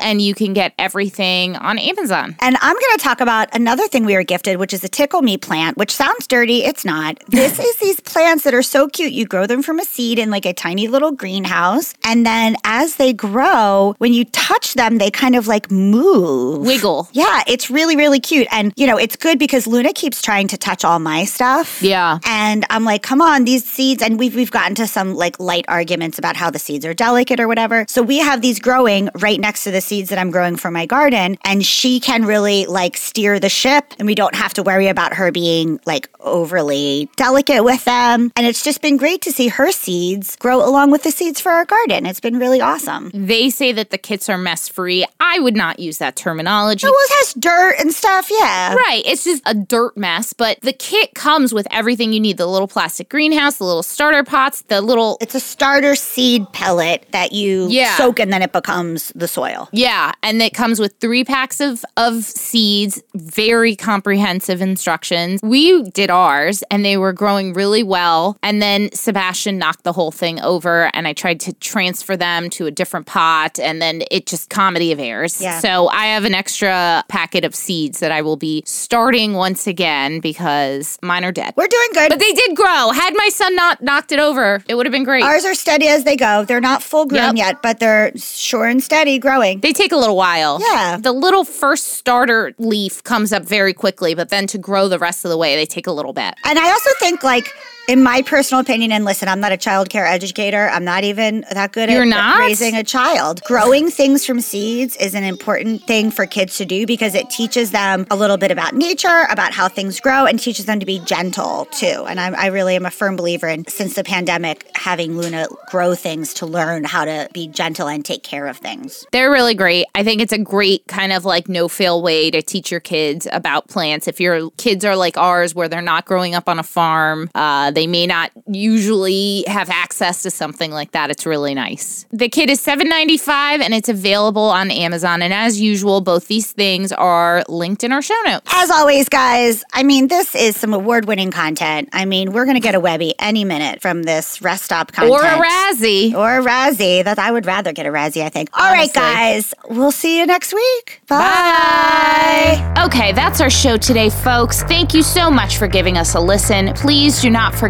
[0.00, 2.34] and you can get everything on Amazon.
[2.40, 5.20] And I'm going to talk about another thing we were gifted, which is a tickle
[5.20, 6.64] me plant, which sounds dirty.
[6.64, 7.22] It's not.
[7.40, 9.12] This is these plants that are so cute.
[9.12, 11.94] You grow them from a seed in like a tiny little greenhouse.
[12.04, 16.64] And then as they grow, when you touch them, they kind of like move.
[16.64, 17.08] Wiggle.
[17.12, 18.48] Yeah, it's really, really cute.
[18.50, 21.82] And, you know, it's good because Luna keeps trying to touch all my stuff.
[21.82, 22.18] Yeah.
[22.24, 24.02] And I'm like, come on, these seeds.
[24.02, 27.40] And we've, we've gotten to some like light arguments about how the seeds are delicate
[27.40, 27.84] or whatever.
[27.88, 30.86] So we have these growing right next to the seeds that I'm growing for my
[30.86, 31.38] garden.
[31.44, 33.92] And she can really like steer the ship.
[33.98, 38.32] And we don't have to worry about her being like overly delicate with them.
[38.36, 41.50] And it's just been great to see her seeds grow along with the seeds for
[41.52, 42.06] our garden.
[42.06, 43.10] It's been really awesome.
[43.14, 44.38] They say that the kits are
[44.68, 45.04] free.
[45.20, 46.86] I would not use that terminology.
[46.86, 48.28] Well, it has dirt and stuff.
[48.30, 48.74] Yeah.
[48.74, 49.02] Right.
[49.06, 52.68] It's just a dirt mess, but the kit comes with everything you need the little
[52.68, 55.18] plastic greenhouse, the little starter pots, the little.
[55.20, 57.96] It's a starter seed pellet that you Yeah.
[57.96, 59.68] soak and then it becomes the soil.
[59.72, 65.40] Yeah, and it comes with three packs of of seeds, very comprehensive instructions.
[65.42, 68.36] We did ours and they were growing really well.
[68.42, 72.66] And then Sebastian knocked the whole thing over and I tried to transfer them to
[72.66, 75.40] a different pot and then it just comedy of errors.
[75.40, 75.60] Yeah.
[75.60, 80.20] So I have an extra packet of seeds that I will be starting once again
[80.20, 81.54] because mine are dead.
[81.56, 82.08] We're doing good.
[82.10, 82.90] But they did grow.
[82.90, 85.22] Had my son not knocked it over, it would have been great.
[85.22, 86.44] Ours are steady as they go.
[86.44, 87.46] They're not full grown Yep.
[87.46, 89.60] yet, but they're sure and steady growing.
[89.60, 90.60] They take a little while.
[90.60, 90.96] Yeah.
[91.00, 95.24] The little first starter leaf comes up very quickly, but then to grow the rest
[95.24, 96.34] of the way, they take a little bit.
[96.44, 97.46] And I also think, like,
[97.90, 100.68] in my personal opinion, and listen, I'm not a child care educator.
[100.68, 102.38] I'm not even that good You're at not?
[102.38, 103.42] raising a child.
[103.42, 107.72] Growing things from seeds is an important thing for kids to do because it teaches
[107.72, 111.00] them a little bit about nature, about how things grow, and teaches them to be
[111.00, 112.04] gentle too.
[112.06, 115.96] And I, I really am a firm believer in, since the pandemic, having Luna grow
[115.96, 119.04] things to learn how to be gentle and take care of things.
[119.10, 119.86] They're really great.
[119.96, 123.26] I think it's a great kind of like no fail way to teach your kids
[123.32, 124.06] about plants.
[124.06, 127.72] If your kids are like ours, where they're not growing up on a farm, uh,
[127.79, 131.10] they may not usually have access to something like that.
[131.10, 132.06] It's really nice.
[132.12, 135.22] The kit is $7.95 and it's available on Amazon.
[135.22, 138.50] And as usual, both these things are linked in our show notes.
[138.54, 141.88] As always, guys, I mean, this is some award winning content.
[141.92, 145.12] I mean, we're going to get a Webby any minute from this rest stop content.
[145.12, 146.14] Or a Razzie.
[146.14, 147.04] Or a Razzie.
[147.04, 148.50] That I would rather get a Razzie, I think.
[148.54, 149.00] All right, Honestly.
[149.00, 149.54] guys.
[149.68, 151.02] We'll see you next week.
[151.08, 151.18] Bye.
[151.18, 152.84] Bye.
[152.86, 154.62] Okay, that's our show today, folks.
[154.64, 156.72] Thank you so much for giving us a listen.
[156.74, 157.69] Please do not forget